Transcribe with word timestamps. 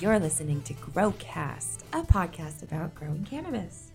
You're 0.00 0.18
listening 0.18 0.62
to 0.62 0.72
Growcast, 0.72 1.80
a 1.92 2.00
podcast 2.00 2.62
about 2.62 2.94
growing 2.94 3.22
cannabis. 3.22 3.92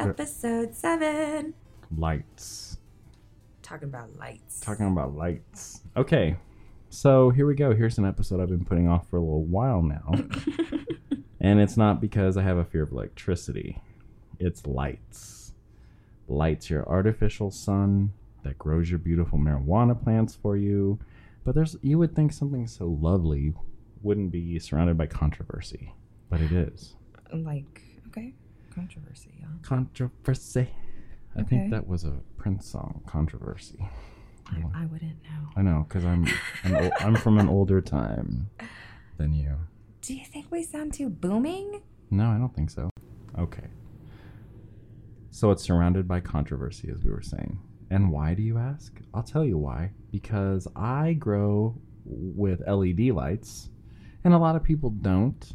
Episode 0.00 0.74
seven. 0.74 1.54
Lights. 1.96 2.78
Talking 3.62 3.88
about 3.88 4.16
lights. 4.18 4.58
Talking 4.58 4.88
about 4.88 5.14
lights. 5.14 5.82
Okay. 5.96 6.36
So 6.90 7.30
here 7.30 7.46
we 7.46 7.54
go. 7.54 7.72
Here's 7.72 7.98
an 7.98 8.04
episode 8.04 8.40
I've 8.40 8.48
been 8.48 8.64
putting 8.64 8.88
off 8.88 9.08
for 9.08 9.16
a 9.16 9.20
little 9.20 9.44
while 9.44 9.80
now. 9.80 10.12
and 11.40 11.60
it's 11.60 11.76
not 11.76 12.00
because 12.00 12.36
I 12.36 12.42
have 12.42 12.56
a 12.56 12.64
fear 12.64 12.82
of 12.82 12.90
electricity, 12.90 13.80
it's 14.40 14.66
lights. 14.66 15.52
Lights 16.26 16.68
your 16.68 16.84
artificial 16.88 17.52
sun 17.52 18.12
that 18.42 18.58
grows 18.58 18.90
your 18.90 18.98
beautiful 18.98 19.38
marijuana 19.38 20.02
plants 20.02 20.34
for 20.34 20.56
you. 20.56 20.98
But 21.44 21.54
there's 21.54 21.76
you 21.80 21.96
would 21.98 22.16
think 22.16 22.32
something 22.32 22.66
so 22.66 22.86
lovely 22.86 23.54
wouldn't 24.04 24.30
be 24.30 24.58
surrounded 24.58 24.96
by 24.96 25.06
controversy, 25.06 25.92
but 26.30 26.40
it 26.40 26.52
is. 26.52 26.94
like, 27.32 27.82
okay, 28.08 28.34
controversy. 28.72 29.30
Yeah. 29.40 29.46
Controversy. 29.62 30.68
I 31.36 31.40
Okay. 31.40 31.48
think 31.48 31.70
that 31.72 31.88
was 31.88 32.04
a 32.04 32.20
Prince 32.36 32.66
song, 32.68 33.02
Controversy. 33.06 33.78
I, 34.46 34.62
I 34.74 34.86
wouldn't 34.86 35.20
know. 35.24 35.48
I 35.56 35.62
know, 35.62 35.84
because 35.88 36.04
I'm 36.04 36.26
an 36.62 36.76
ol- 36.76 36.92
I'm 37.00 37.16
from 37.16 37.38
an 37.38 37.48
older 37.48 37.80
time 37.80 38.50
than 39.16 39.32
you. 39.32 39.56
Do 40.02 40.14
you 40.14 40.24
think 40.24 40.46
we 40.52 40.62
sound 40.62 40.92
too 40.92 41.08
booming? 41.08 41.80
No, 42.10 42.26
I 42.30 42.36
don't 42.38 42.54
think 42.54 42.70
so. 42.70 42.90
Okay. 43.38 43.66
So 45.30 45.50
it's 45.50 45.62
surrounded 45.64 46.06
by 46.06 46.20
controversy, 46.20 46.90
as 46.94 47.02
we 47.02 47.10
were 47.10 47.22
saying. 47.22 47.58
And 47.90 48.12
why 48.12 48.34
do 48.34 48.42
you 48.42 48.58
ask? 48.58 49.00
I'll 49.12 49.22
tell 49.22 49.44
you 49.44 49.58
why. 49.58 49.90
Because 50.12 50.68
I 50.76 51.14
grow 51.14 51.74
with 52.04 52.60
LED 52.68 53.10
lights, 53.14 53.70
and 54.24 54.34
a 54.34 54.38
lot 54.38 54.56
of 54.56 54.62
people 54.62 54.90
don't. 54.90 55.52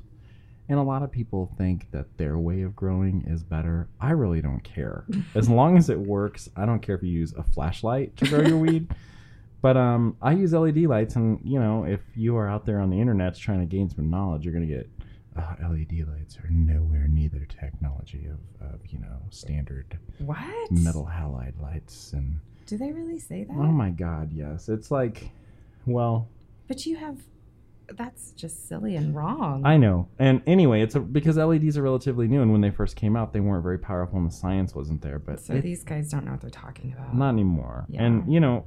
And 0.68 0.78
a 0.78 0.84
lot 0.84 1.02
of 1.02 1.12
people 1.12 1.52
think 1.58 1.90
that 1.92 2.16
their 2.20 2.38
way 2.38 2.62
of 2.62 2.76
growing 2.76 3.24
is 3.28 3.42
better. 3.42 3.88
I 4.00 4.12
really 4.12 4.40
don't 4.40 4.64
care. 4.64 5.04
As 5.36 5.50
long 5.50 5.78
as 5.78 5.90
it 5.90 5.98
works, 5.98 6.48
I 6.56 6.68
don't 6.68 6.80
care 6.80 6.94
if 6.94 7.02
you 7.02 7.10
use 7.10 7.34
a 7.34 7.42
flashlight 7.42 8.16
to 8.18 8.26
grow 8.30 8.42
your 8.42 8.58
weed. 8.68 8.94
But 9.62 9.78
um, 9.78 10.16
I 10.22 10.34
use 10.34 10.54
LED 10.54 10.78
lights, 10.84 11.16
and 11.16 11.40
you 11.44 11.60
know, 11.60 11.86
if 11.86 12.02
you 12.16 12.38
are 12.38 12.48
out 12.48 12.68
there 12.68 12.80
on 12.80 12.92
the 12.92 13.02
internet 13.02 13.36
trying 13.36 13.60
to 13.62 13.66
gain 13.66 13.90
some 13.90 14.12
knowledge, 14.12 14.46
you're 14.46 14.54
gonna 14.54 14.68
get 14.68 14.88
uh, 15.36 15.56
LED 15.68 16.08
lights 16.08 16.38
are 16.38 16.50
nowhere 16.52 17.08
near 17.08 17.30
the 17.30 17.46
technology 17.48 18.28
of, 18.28 18.68
of 18.74 18.80
you 18.88 19.00
know 19.00 19.18
standard 19.32 19.98
What? 20.20 20.72
metal 20.72 21.10
halide 21.12 21.60
lights 21.62 22.14
and 22.14 22.40
Do 22.68 22.78
they 22.78 22.92
really 22.92 23.20
say 23.20 23.44
that? 23.44 23.54
oh 23.54 23.72
my 23.72 23.90
god 23.90 24.32
yes 24.34 24.70
it's 24.70 24.92
like 24.92 25.30
well 25.86 26.28
But 26.68 26.86
you 26.86 26.96
have. 26.98 27.18
That's 27.96 28.32
just 28.32 28.68
silly 28.68 28.96
and 28.96 29.16
wrong. 29.16 29.66
i 29.66 29.78
know 29.78 30.08
and 30.20 30.42
anyway 30.48 30.82
it's 30.82 30.96
a, 30.96 31.00
because 31.00 31.38
leds 31.38 31.78
are 31.78 31.82
relatively 31.82 32.28
new 32.28 32.42
and 32.42 32.52
when 32.52 32.62
they 32.62 32.72
first 32.72 32.96
came 32.96 33.16
out 33.16 33.34
they 33.34 33.40
weren't 33.40 33.64
very 33.64 33.80
powerful 33.80 34.18
and 34.18 34.28
the 34.28 34.34
science 34.36 34.76
wasn't 34.76 35.02
there 35.02 35.20
but 35.20 35.40
so 35.40 35.54
it- 35.56 35.62
these 35.62 35.84
guys 35.84 36.10
don't 36.12 36.26
know 36.26 36.32
what 36.32 36.42
they're 36.42 36.50
talking 36.50 36.94
about. 36.94 37.16
not 37.16 37.30
anymore 37.30 37.86
Yeah. 37.90 38.04
and 38.04 38.32
you 38.34 38.40
know 38.40 38.66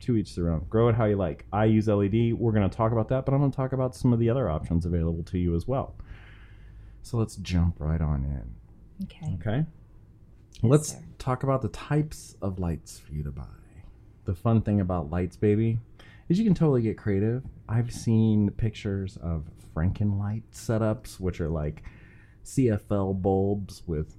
to 0.00 0.16
each 0.16 0.34
their 0.36 0.50
own 0.50 0.66
grow 0.68 0.88
it 0.88 0.94
how 0.94 1.04
you 1.06 1.16
like 1.16 1.46
i 1.52 1.64
use 1.64 1.86
led 1.88 2.12
we're 2.34 2.52
going 2.52 2.68
to 2.68 2.76
talk 2.76 2.92
about 2.92 3.08
that 3.08 3.24
but 3.24 3.32
i'm 3.32 3.40
going 3.40 3.50
to 3.50 3.56
talk 3.56 3.72
about 3.72 3.94
some 3.94 4.12
of 4.12 4.18
the 4.18 4.28
other 4.28 4.50
options 4.50 4.84
available 4.84 5.22
to 5.22 5.38
you 5.38 5.54
as 5.54 5.66
well 5.66 5.94
so 7.02 7.16
let's 7.16 7.36
jump 7.36 7.76
right 7.78 8.00
on 8.02 8.24
in 8.24 9.04
okay. 9.06 9.34
Okay. 9.40 9.64
Let's 10.62 10.90
sir. 10.92 10.98
talk 11.18 11.42
about 11.42 11.62
the 11.62 11.68
types 11.68 12.36
of 12.40 12.58
lights 12.58 12.98
for 12.98 13.12
you 13.12 13.22
to 13.24 13.30
buy. 13.30 13.44
The 14.24 14.34
fun 14.34 14.62
thing 14.62 14.80
about 14.80 15.10
lights, 15.10 15.36
baby, 15.36 15.78
is 16.28 16.38
you 16.38 16.44
can 16.44 16.54
totally 16.54 16.82
get 16.82 16.96
creative. 16.98 17.42
I've 17.68 17.92
seen 17.92 18.50
pictures 18.50 19.16
of 19.18 19.44
Frankenlight 19.74 20.42
setups, 20.52 21.18
which 21.20 21.40
are 21.40 21.48
like 21.48 21.82
CFL 22.44 23.20
bulbs 23.20 23.82
with 23.86 24.16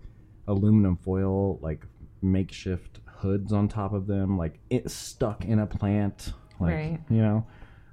aluminum 0.48 0.98
foil, 0.98 1.58
like 1.60 1.86
makeshift 2.22 3.00
hoods 3.18 3.54
on 3.54 3.68
top 3.68 3.94
of 3.94 4.08
them, 4.08 4.38
like 4.38 4.60
it 4.70 4.90
stuck 4.92 5.46
in 5.46 5.60
a 5.60 5.66
plant. 5.66 6.34
Like, 6.60 6.74
Right. 6.74 7.00
you 7.10 7.18
know, 7.22 7.46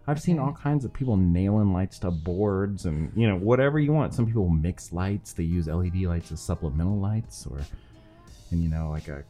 I've 0.06 0.20
seen 0.20 0.38
all 0.38 0.52
kinds 0.52 0.84
of 0.84 0.92
people 0.92 1.16
nailing 1.16 1.72
lights 1.72 1.98
to 2.00 2.10
boards 2.10 2.86
and, 2.86 3.12
you 3.14 3.26
know, 3.28 3.36
whatever 3.36 3.78
you 3.78 3.92
want. 3.92 4.14
Some 4.14 4.26
people 4.26 4.48
mix 4.48 4.92
lights, 4.92 5.32
they 5.32 5.44
use 5.44 5.68
LED 5.68 5.96
lights 6.06 6.32
as 6.32 6.40
supplemental 6.40 6.98
lights 6.98 7.46
or, 7.46 7.60
and, 8.50 8.62
you 8.62 8.68
know, 8.68 8.90
like 8.90 9.08
a 9.08 9.24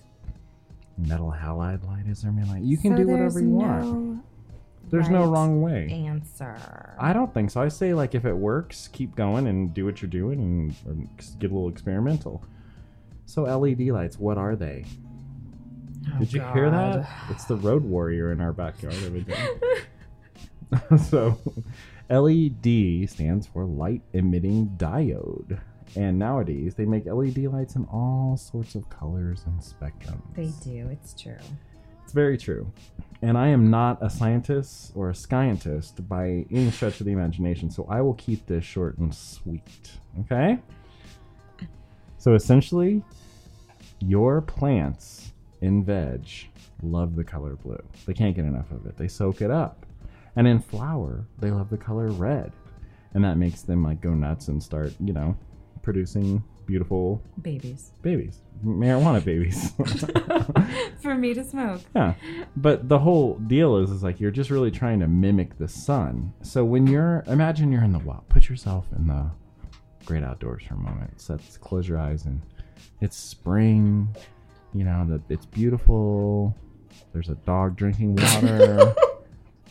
metal 0.99 1.35
halide 1.39 1.87
light 1.87 2.07
is 2.07 2.23
there, 2.23 2.33
man? 2.33 2.49
Like, 2.49 2.63
you 2.65 2.79
can 2.79 2.93
So 2.97 3.05
do 3.05 3.09
whatever 3.09 3.41
you 3.41 3.51
want. 3.51 4.25
There's 4.93 5.09
no 5.09 5.25
wrong 5.25 5.63
way. 5.63 5.89
Answer. 6.07 6.95
I 7.01 7.15
don't 7.15 7.33
think 7.33 7.51
so. 7.51 7.63
I 7.63 7.69
say 7.69 7.95
like 7.95 8.15
if 8.15 8.27
it 8.27 8.35
works, 8.35 8.89
keep 8.93 9.17
going 9.17 9.47
and 9.47 9.73
do 9.73 9.87
what 9.87 10.03
you're 10.03 10.11
doing 10.11 10.75
and, 10.85 11.09
get 11.39 11.51
a 11.51 11.55
little 11.55 11.71
experimental. 11.71 12.45
So 13.25 13.45
LED 13.45 13.81
lights, 13.89 14.19
what 14.19 14.37
are 14.37 14.55
they? 14.55 14.85
Oh, 16.15 16.19
Did 16.19 16.35
you 16.35 16.43
hear 16.53 16.71
that? 16.71 17.09
It's 17.31 17.47
the 17.47 17.57
Road 17.57 17.83
Warrior 17.83 18.33
in 18.33 18.43
our 18.43 18.53
backyard 18.53 18.97
every 19.03 19.23
day. 19.23 19.49
so 21.09 21.39
LED 22.11 23.09
stands 23.09 23.47
for 23.47 23.65
light 23.65 24.03
emitting 24.13 24.75
diode. 24.77 25.59
And 25.97 26.19
nowadays 26.19 26.75
they 26.75 26.85
make 26.85 27.07
LED 27.07 27.39
lights 27.39 27.77
in 27.77 27.85
all 27.87 28.37
sorts 28.37 28.75
of 28.75 28.91
colors 28.91 29.45
and 29.47 29.59
spectrums. 29.61 30.35
They 30.35 30.53
do. 30.63 30.89
It's 30.91 31.15
true. 31.15 31.37
Very 32.13 32.37
true. 32.37 32.71
And 33.23 33.39
I 33.39 33.49
am 33.49 33.71
not 33.71 33.99
a 34.03 34.11
scientist 34.11 34.93
or 34.95 35.11
a 35.11 35.15
scientist 35.15 36.07
by 36.09 36.45
any 36.51 36.71
stretch 36.71 37.01
of 37.01 37.07
the 37.07 37.13
imagination, 37.13 37.71
so 37.71 37.87
I 37.89 38.01
will 38.01 38.15
keep 38.15 38.47
this 38.47 38.65
short 38.65 38.99
and 38.99 39.15
sweet. 39.15 39.93
Okay? 40.21 40.59
So 42.19 42.35
essentially, 42.35 43.03
your 44.01 44.41
plants 44.41 45.33
in 45.61 45.85
veg 45.85 46.27
love 46.83 47.15
the 47.15 47.23
color 47.23 47.55
blue. 47.55 47.83
They 48.07 48.13
can't 48.13 48.35
get 48.35 48.45
enough 48.45 48.71
of 48.73 48.87
it. 48.87 48.97
They 48.97 49.09
soak 49.09 49.41
it 49.41 49.51
up. 49.51 49.87
And 50.35 50.49
in 50.49 50.59
flower, 50.59 51.25
they 51.39 51.51
love 51.51 51.71
the 51.71 51.79
color 51.79 52.09
red. 52.09 52.53
And 53.15 53.25
that 53.25 53.37
makes 53.37 53.63
them 53.63 53.85
like 53.85 54.01
go 54.01 54.15
nuts 54.15 54.49
and 54.49 54.61
start, 54.61 54.93
you 54.99 55.13
know, 55.13 55.37
producing 55.83 56.43
beautiful 56.77 57.23
Babies. 57.43 57.93
babies, 58.01 58.39
marijuana 58.65 59.23
babies. 59.23 59.73
For 61.03 61.15
me 61.15 61.35
to 61.35 61.45
smoke. 61.45 61.83
Yeah, 61.95 62.15
but 62.57 62.89
the 62.89 62.99
whole 62.99 63.35
deal 63.41 63.77
is, 63.77 63.91
is 63.91 64.03
like 64.03 64.19
you're 64.21 64.31
just 64.31 64.49
really 64.49 64.71
trying 64.71 65.01
to 65.01 65.07
mimic 65.07 65.59
the 65.59 65.69
sun. 65.69 66.33
So 66.41 66.65
when 66.65 66.87
you're, 66.87 67.25
imagine 67.27 67.71
you're 67.73 67.85
in 67.85 67.93
the 67.93 67.99
wild. 67.99 68.27
Put 68.31 68.49
yourself 68.49 68.87
in 68.97 69.07
the 69.07 69.31
great 70.07 70.25
outdoors 70.25 70.63
for 70.67 70.75
a 70.75 70.79
moment. 70.79 71.21
So 71.21 71.35
let's 71.35 71.59
close 71.59 71.87
your 71.87 71.99
eyes 71.99 72.25
and 72.25 72.41
it's 73.03 73.19
spring. 73.19 74.09
You 74.73 74.85
know 74.85 75.05
that 75.11 75.21
it's 75.29 75.45
beautiful. 75.45 76.57
There's 77.13 77.29
a 77.29 77.35
dog 77.35 77.77
drinking 77.77 78.17
water 78.23 78.95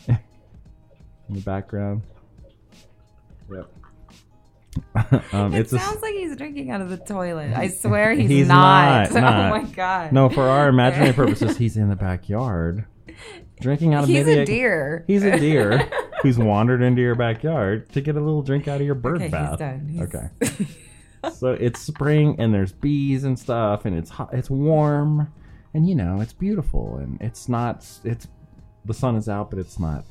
in 0.06 1.34
the 1.34 1.40
background. 1.40 2.02
Yep. 3.52 3.68
um, 5.32 5.54
It 5.54 5.60
it's 5.60 5.72
a, 5.72 5.78
sounds 5.78 6.02
like 6.02 6.14
he's 6.14 6.36
drinking 6.36 6.70
out 6.70 6.80
of 6.80 6.88
the 6.88 6.96
toilet. 6.96 7.52
I 7.54 7.68
swear 7.68 8.12
he's, 8.12 8.28
He's 8.30 8.48
not. 8.48 9.10
not, 9.12 9.20
not. 9.20 9.52
Oh 9.62 9.62
my 9.62 9.70
god. 9.72 10.12
no 10.12 10.28
for 10.28 10.42
our 10.42 10.68
imaginary 10.68 11.12
purposes. 11.14 11.56
He's 11.56 11.76
in 11.76 11.88
the 11.88 11.96
backyard 11.96 12.86
drinking 13.60 13.94
out 13.94 14.02
of 14.04 14.08
the 14.08 14.14
toilet. 14.14 14.28
He's 14.28 14.36
a 14.38 14.44
deer. 14.44 15.04
He's 15.06 15.22
a 15.24 15.38
deer 15.38 15.88
who's 16.22 16.38
wandered 16.38 16.82
into 16.82 17.00
your 17.02 17.14
backyard 17.14 17.88
to 17.92 18.00
get 18.00 18.16
a 18.16 18.20
little 18.20 18.42
drink 18.42 18.66
out 18.68 18.80
of 18.80 18.86
your 18.86 18.94
bird 18.94 19.16
okay, 19.16 19.28
bath. 19.28 19.50
he's 19.50 19.58
done. 19.58 19.88
He's- 19.88 20.14
Okay. 20.14 20.66
So 21.34 21.52
it's 21.52 21.80
spring 21.80 22.34
and 22.40 22.52
there's 22.52 22.72
bees 22.72 23.22
and 23.22 23.38
stuff 23.38 23.84
and 23.84 23.96
it's 23.96 24.10
hot, 24.10 24.30
it's 24.32 24.50
warm 24.50 25.32
and 25.72 25.88
you 25.88 25.94
know 25.94 26.20
it's 26.20 26.32
beautiful 26.32 26.96
and 26.96 27.16
it's 27.20 27.48
not 27.48 27.86
it's 28.02 28.26
the 28.84 28.92
sun 28.94 29.14
is 29.14 29.28
out 29.28 29.48
but 29.48 29.60
it's 29.60 29.78
not 29.78 30.04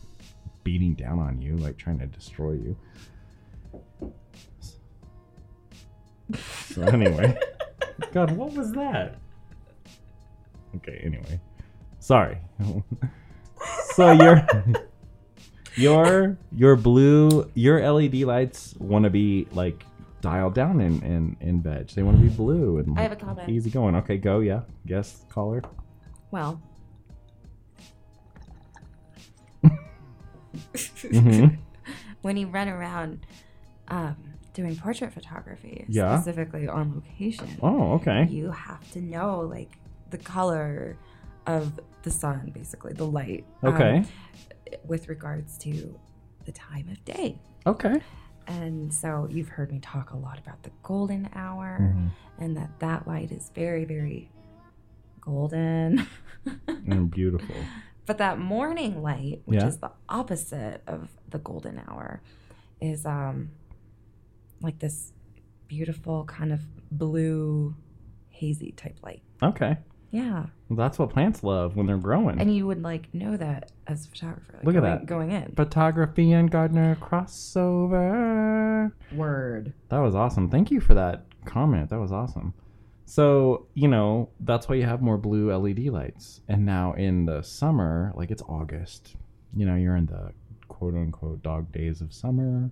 beating 0.63 0.93
down 0.93 1.19
on 1.19 1.41
you 1.41 1.57
like 1.57 1.75
trying 1.77 1.99
to 1.99 2.05
destroy 2.07 2.51
you. 2.53 2.77
So 6.69 6.81
anyway, 6.83 7.37
God, 8.13 8.31
what 8.31 8.53
was 8.53 8.71
that? 8.73 9.17
Okay, 10.77 11.01
anyway, 11.03 11.39
sorry. 11.99 12.37
so 13.93 14.11
your 14.13 14.47
your 15.75 16.37
your 16.53 16.75
blue 16.77 17.49
your 17.55 17.91
LED 17.91 18.15
lights 18.21 18.73
want 18.79 19.03
to 19.03 19.09
be 19.09 19.47
like 19.51 19.85
dialed 20.21 20.53
down 20.53 20.79
in 20.79 21.01
in 21.03 21.35
in 21.41 21.61
veg. 21.61 21.89
They 21.89 22.03
want 22.03 22.17
to 22.17 22.23
be 22.23 22.29
blue 22.29 22.77
and 22.77 22.97
I 22.97 23.01
have 23.03 23.11
a 23.11 23.15
comment. 23.17 23.49
easy 23.49 23.69
going. 23.69 23.95
Okay, 23.97 24.17
go. 24.17 24.39
Yeah, 24.39 24.61
guess 24.85 25.25
caller. 25.29 25.61
well. 26.31 26.61
Mhm. 31.03 31.57
when 32.21 32.37
you 32.37 32.47
run 32.47 32.67
around 32.69 33.25
um, 33.91 34.15
doing 34.53 34.75
portrait 34.75 35.13
photography, 35.13 35.85
Yeah. 35.87 36.19
specifically 36.19 36.67
on 36.67 36.95
location, 36.95 37.47
Oh, 37.61 37.93
okay. 37.93 38.25
you 38.29 38.49
have 38.51 38.89
to 38.91 39.01
know 39.01 39.41
like 39.41 39.77
the 40.09 40.17
color 40.17 40.97
of 41.45 41.79
the 42.03 42.09
sun, 42.11 42.51
basically 42.53 42.93
the 42.93 43.05
light. 43.05 43.45
um, 43.63 43.73
Okay. 43.73 44.03
with 44.85 45.09
regards 45.09 45.57
to 45.59 45.99
the 46.45 46.51
time 46.51 46.87
of 46.89 47.03
day. 47.05 47.37
Okay. 47.67 48.01
And 48.47 48.93
so 48.93 49.27
you've 49.29 49.49
heard 49.49 49.69
me 49.71 49.79
talk 49.79 50.11
a 50.11 50.17
lot 50.17 50.39
about 50.39 50.63
the 50.63 50.71
golden 50.81 51.29
hour 51.35 51.77
Mhm. 51.81 52.09
and 52.39 52.57
that 52.57 52.79
that 52.79 53.05
light 53.07 53.31
is 53.31 53.51
very, 53.53 53.83
very 53.85 54.31
golden. 55.19 56.07
And 56.67 57.11
beautiful. 57.11 57.55
but 58.05 58.17
that 58.17 58.39
morning 58.39 59.01
light, 59.03 59.41
which 59.45 59.59
Yeah. 59.59 59.67
is 59.67 59.77
the 59.77 59.91
opposite 60.09 60.81
of 60.87 61.09
the 61.29 61.37
golden 61.39 61.79
hour, 61.87 62.21
is 62.79 63.05
um 63.05 63.51
like 64.61 64.79
this 64.79 65.13
beautiful 65.67 66.25
kind 66.25 66.51
of 66.51 66.61
blue 66.91 67.75
hazy 68.29 68.71
type 68.71 68.97
light. 69.03 69.21
Okay. 69.41 69.77
Yeah. 70.11 70.47
Well, 70.67 70.77
that's 70.77 70.99
what 70.99 71.09
plants 71.09 71.43
love 71.43 71.75
when 71.77 71.85
they're 71.85 71.97
growing. 71.97 72.39
And 72.39 72.53
you 72.53 72.67
would 72.67 72.83
like 72.83 73.13
know 73.13 73.37
that 73.37 73.71
as 73.87 74.05
a 74.05 74.09
photographer. 74.09 74.53
like, 74.57 74.65
Look 74.65 74.75
at 74.75 74.81
going, 74.81 74.91
that. 74.91 75.05
Going 75.05 75.31
in. 75.31 75.53
Photography 75.55 76.33
and 76.33 76.51
gardener 76.51 76.97
crossover. 77.91 78.91
Word. 79.13 79.73
That 79.89 79.99
was 79.99 80.15
awesome. 80.15 80.49
Thank 80.49 80.71
you 80.71 80.81
for 80.81 80.93
that 80.93 81.25
comment. 81.45 81.89
That 81.89 81.99
was 81.99 82.11
awesome. 82.11 82.53
So, 83.05 83.67
you 83.73 83.87
know, 83.87 84.29
that's 84.41 84.67
why 84.69 84.75
you 84.75 84.85
have 84.85 85.01
more 85.01 85.17
blue 85.17 85.53
LED 85.53 85.79
lights. 85.87 86.41
And 86.47 86.65
now 86.65 86.93
in 86.93 87.25
the 87.25 87.41
summer, 87.41 88.13
like 88.15 88.31
it's 88.31 88.43
August, 88.43 89.15
you 89.55 89.65
know, 89.65 89.75
you're 89.75 89.95
in 89.95 90.05
the 90.05 90.31
quote 90.67 90.93
unquote 90.93 91.43
dog 91.43 91.71
days 91.71 92.01
of 92.01 92.13
summer. 92.13 92.71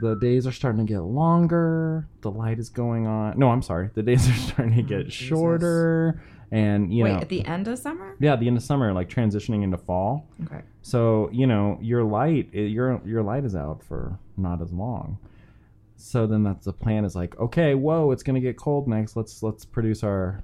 The 0.00 0.14
days 0.16 0.46
are 0.46 0.52
starting 0.52 0.86
to 0.86 0.92
get 0.92 1.00
longer. 1.00 2.06
The 2.20 2.30
light 2.30 2.58
is 2.58 2.68
going 2.68 3.06
on. 3.06 3.38
No, 3.38 3.50
I'm 3.50 3.62
sorry. 3.62 3.90
The 3.94 4.02
days 4.02 4.28
are 4.30 4.32
starting 4.34 4.74
to 4.76 4.80
Oh, 4.82 4.98
get 4.98 5.06
Jesus. 5.08 5.14
shorter. 5.14 6.22
And, 6.52 6.92
you 6.92 7.04
Wait, 7.04 7.12
know, 7.12 7.18
at 7.18 7.28
the 7.28 7.44
end 7.44 7.68
of 7.68 7.78
summer? 7.78 8.16
yeah, 8.20 8.34
the 8.36 8.46
end 8.48 8.56
of 8.56 8.62
summer, 8.62 8.92
like 8.92 9.08
transitioning 9.08 9.62
into 9.62 9.78
fall. 9.78 10.26
Okay. 10.44 10.62
So 10.82 11.28
you 11.32 11.46
know 11.46 11.78
your 11.80 12.02
light, 12.04 12.52
your 12.52 13.00
your 13.04 13.22
light 13.22 13.44
is 13.44 13.54
out 13.54 13.82
for 13.84 14.18
not 14.36 14.60
as 14.62 14.72
long. 14.72 15.18
So 15.96 16.26
then 16.26 16.42
that's 16.42 16.64
the 16.64 16.72
plan 16.72 17.04
is 17.04 17.14
like, 17.14 17.38
okay, 17.38 17.74
whoa, 17.76 18.10
it's 18.10 18.22
gonna 18.24 18.40
get 18.40 18.56
cold 18.56 18.88
next. 18.88 19.14
Let's 19.16 19.42
let's 19.44 19.64
produce 19.64 20.02
our 20.02 20.42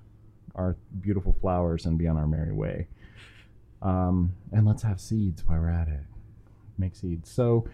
our 0.54 0.76
beautiful 1.00 1.32
flowers 1.40 1.86
and 1.86 1.98
be 1.98 2.06
on 2.06 2.16
our 2.16 2.26
merry 2.26 2.52
way. 2.52 2.86
Um, 3.82 4.32
and 4.52 4.64
let's 4.66 4.82
have 4.84 5.00
seeds 5.00 5.42
while 5.46 5.58
we're 5.60 5.70
at 5.70 5.88
it. 5.88 6.00
Make 6.78 6.94
seeds. 6.94 7.30
So 7.30 7.66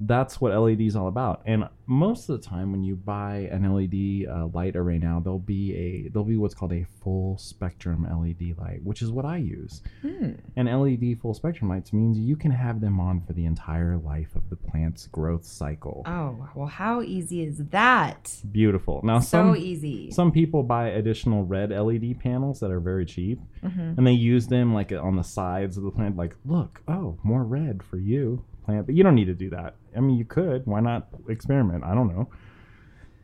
that's 0.00 0.40
what 0.40 0.54
LED 0.58 0.80
is 0.80 0.96
all 0.96 1.08
about. 1.08 1.42
And 1.44 1.68
most 1.86 2.28
of 2.28 2.40
the 2.40 2.46
time, 2.46 2.72
when 2.72 2.82
you 2.82 2.96
buy 2.96 3.48
an 3.52 3.62
LED 3.70 4.28
uh, 4.32 4.46
light 4.46 4.76
array 4.76 4.98
now, 4.98 5.20
there'll 5.20 5.38
be 5.38 5.74
a 5.76 6.08
there'll 6.08 6.24
be 6.26 6.36
what's 6.36 6.54
called 6.54 6.72
a 6.72 6.84
full 7.02 7.36
spectrum 7.38 8.04
LED 8.04 8.56
light, 8.58 8.82
which 8.82 9.02
is 9.02 9.10
what 9.10 9.24
I 9.24 9.36
use. 9.38 9.82
Hmm. 10.02 10.32
And 10.56 10.68
LED 10.68 11.18
full 11.20 11.34
spectrum 11.34 11.68
lights 11.68 11.92
means 11.92 12.18
you 12.18 12.36
can 12.36 12.50
have 12.50 12.80
them 12.80 12.98
on 13.00 13.20
for 13.26 13.32
the 13.32 13.44
entire 13.44 13.96
life 13.98 14.34
of 14.36 14.48
the 14.48 14.56
plant's 14.56 15.06
growth 15.08 15.44
cycle. 15.44 16.02
Oh, 16.06 16.48
well, 16.54 16.66
how 16.68 17.02
easy 17.02 17.42
is 17.42 17.58
that? 17.70 18.34
Beautiful. 18.50 19.00
Now 19.04 19.18
so 19.20 19.38
some 19.52 19.56
easy. 19.56 20.10
some 20.12 20.32
people 20.32 20.62
buy 20.62 20.88
additional 20.88 21.44
red 21.44 21.70
LED 21.70 22.20
panels 22.20 22.60
that 22.60 22.70
are 22.70 22.80
very 22.80 23.04
cheap 23.04 23.40
Mhm. 23.62 23.98
and 23.98 24.06
they 24.06 24.12
use 24.12 24.46
them 24.46 24.72
like 24.72 24.92
on 24.92 25.16
the 25.16 25.22
sides 25.24 25.76
of 25.76 25.82
the 25.82 25.90
plant 25.90 26.16
like, 26.16 26.36
look, 26.46 26.82
oh, 26.88 27.18
more 27.22 27.44
red 27.44 27.82
for 27.82 27.98
you, 27.98 28.44
plant. 28.70 28.86
But 28.86 28.94
you 28.94 29.02
don't 29.02 29.14
need 29.14 29.26
to 29.26 29.34
do 29.34 29.50
that. 29.50 29.76
I 29.96 30.00
mean, 30.00 30.16
you 30.16 30.24
could. 30.24 30.66
Why 30.66 30.80
not 30.80 31.08
experiment? 31.28 31.84
I 31.84 31.94
don't 31.94 32.08
know. 32.08 32.28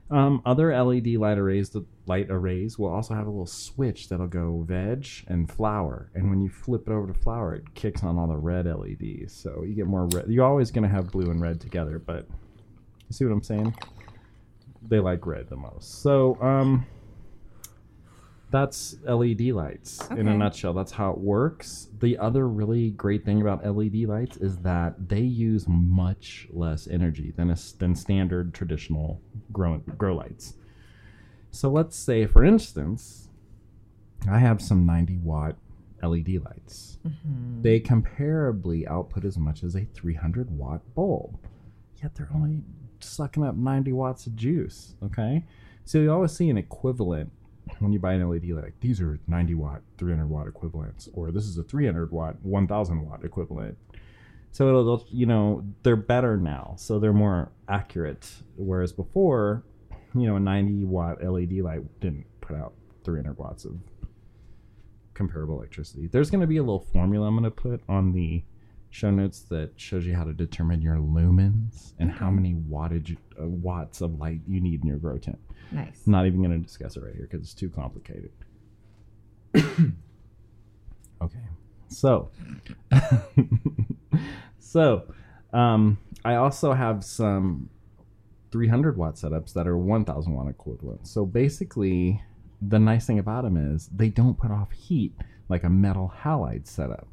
Um, 0.08 0.40
other 0.46 0.72
LED 0.84 1.08
light 1.16 1.36
arrays, 1.36 1.70
the 1.70 1.84
light 2.06 2.28
arrays 2.30 2.78
will 2.78 2.92
also 2.92 3.14
have 3.14 3.26
a 3.26 3.30
little 3.30 3.46
switch 3.46 4.08
that'll 4.08 4.28
go 4.28 4.62
veg 4.62 5.04
and 5.26 5.50
flower, 5.50 6.12
and 6.14 6.30
when 6.30 6.40
you 6.40 6.48
flip 6.48 6.86
it 6.86 6.92
over 6.92 7.08
to 7.08 7.14
flower, 7.14 7.56
it 7.56 7.74
kicks 7.74 8.04
on 8.04 8.16
all 8.16 8.28
the 8.28 8.36
red 8.36 8.66
LEDs. 8.66 9.32
So 9.32 9.64
you 9.64 9.74
get 9.74 9.88
more 9.88 10.06
red. 10.06 10.26
You're 10.28 10.44
always 10.44 10.70
going 10.70 10.84
to 10.84 10.88
have 10.88 11.10
blue 11.10 11.28
and 11.28 11.40
red 11.40 11.60
together, 11.60 11.98
but 11.98 12.28
you 13.08 13.12
see 13.12 13.24
what 13.24 13.32
I'm 13.32 13.42
saying? 13.42 13.74
They 14.88 15.00
like 15.00 15.26
red 15.26 15.48
the 15.48 15.56
most. 15.56 16.02
So 16.02 16.40
um, 16.40 16.86
that's 18.50 18.96
LED 19.04 19.40
lights 19.48 20.06
in 20.10 20.28
a 20.28 20.36
nutshell. 20.36 20.72
That's 20.72 20.92
how 20.92 21.10
it 21.10 21.18
works. 21.18 21.88
The 21.98 22.16
other 22.18 22.48
really 22.48 22.90
great 22.90 23.24
thing 23.24 23.40
about 23.40 23.66
LED 23.66 23.96
lights 24.04 24.36
is 24.36 24.58
that 24.58 25.08
they 25.08 25.20
use 25.20 25.66
much 25.68 26.46
less 26.50 26.86
energy 26.86 27.32
than 27.36 27.50
a, 27.50 27.56
than 27.78 27.94
standard 27.96 28.54
traditional 28.54 29.20
grow 29.52 29.78
grow 29.98 30.14
lights. 30.14 30.54
So 31.50 31.70
let's 31.70 31.96
say, 31.96 32.26
for 32.26 32.44
instance, 32.44 33.28
I 34.30 34.38
have 34.38 34.60
some 34.62 34.86
90 34.86 35.18
watt 35.18 35.56
LED 36.02 36.38
lights. 36.44 36.98
Mhm. 37.06 37.62
They 37.62 37.80
comparably 37.80 38.86
output 38.86 39.24
as 39.24 39.36
much 39.38 39.64
as 39.64 39.74
a 39.74 39.84
300 39.86 40.50
watt 40.50 40.82
bulb, 40.94 41.38
yet 42.02 42.14
they're 42.14 42.30
only 42.34 42.62
sucking 43.00 43.42
up 43.42 43.56
90 43.56 43.92
watts 43.92 44.26
of 44.26 44.36
juice. 44.36 44.94
Okay, 45.02 45.44
so 45.84 45.98
you 45.98 46.12
always 46.12 46.32
see 46.32 46.48
an 46.48 46.58
equivalent 46.58 47.32
when 47.78 47.92
you 47.92 47.98
buy 47.98 48.14
an 48.14 48.28
LED 48.28 48.50
light. 48.50 48.64
Like, 48.64 48.80
These 48.80 49.00
are 49.00 49.18
90 49.26 49.54
watt, 49.54 49.82
300 49.98 50.26
watt 50.28 50.46
equivalents, 50.46 51.08
or 51.12 51.30
this 51.30 51.44
is 51.44 51.58
a 51.58 51.62
300 51.62 52.10
watt, 52.10 52.36
1000 52.42 53.02
watt 53.06 53.24
equivalent. 53.24 53.76
So 54.52 54.68
it'll- 54.68 55.04
you 55.10 55.26
know, 55.26 55.64
they're 55.82 55.96
better 55.96 56.36
now, 56.36 56.74
so 56.76 56.98
they're 56.98 57.12
more 57.12 57.50
accurate. 57.68 58.42
Whereas 58.56 58.92
before, 58.92 59.64
you 60.14 60.26
know, 60.26 60.36
a 60.36 60.40
90 60.40 60.84
watt 60.84 61.22
LED 61.22 61.60
light 61.60 62.00
didn't 62.00 62.26
put 62.40 62.56
out 62.56 62.72
300 63.04 63.36
watts 63.38 63.64
of 63.64 63.78
comparable 65.14 65.56
electricity. 65.58 66.06
There's 66.06 66.30
going 66.30 66.40
to 66.40 66.46
be 66.46 66.56
a 66.56 66.62
little 66.62 66.80
formula 66.80 67.26
I'm 67.26 67.34
going 67.34 67.44
to 67.44 67.50
put 67.50 67.82
on 67.88 68.12
the 68.12 68.44
show 68.96 69.10
notes 69.10 69.42
that 69.42 69.70
shows 69.76 70.06
you 70.06 70.14
how 70.14 70.24
to 70.24 70.32
determine 70.32 70.80
your 70.80 70.96
lumens 70.96 71.92
and 71.98 72.10
how 72.10 72.30
many 72.30 72.54
wattage 72.54 73.14
uh, 73.38 73.46
watts 73.46 74.00
of 74.00 74.18
light 74.18 74.40
you 74.46 74.58
need 74.58 74.80
in 74.80 74.88
your 74.88 74.96
grow 74.96 75.18
tent. 75.18 75.38
Nice. 75.70 76.00
I'm 76.06 76.12
not 76.12 76.24
even 76.24 76.42
going 76.42 76.58
to 76.58 76.66
discuss 76.66 76.96
it 76.96 77.02
right 77.02 77.14
here 77.14 77.28
because 77.30 77.42
it's 77.42 77.52
too 77.52 77.68
complicated. 77.68 78.30
okay, 81.22 81.44
so 81.88 82.30
so 84.58 85.04
um, 85.52 85.98
I 86.24 86.36
also 86.36 86.72
have 86.72 87.04
some 87.04 87.68
300 88.50 88.96
watt 88.96 89.16
setups 89.16 89.52
that 89.52 89.66
are 89.68 89.76
1000 89.76 90.32
watt 90.32 90.48
equivalent. 90.48 91.06
So 91.06 91.26
basically, 91.26 92.22
the 92.62 92.78
nice 92.78 93.06
thing 93.06 93.18
about 93.18 93.44
them 93.44 93.58
is 93.58 93.88
they 93.94 94.08
don't 94.08 94.38
put 94.38 94.50
off 94.50 94.72
heat 94.72 95.12
like 95.50 95.64
a 95.64 95.70
metal 95.70 96.14
halide 96.22 96.66
setup. 96.66 97.08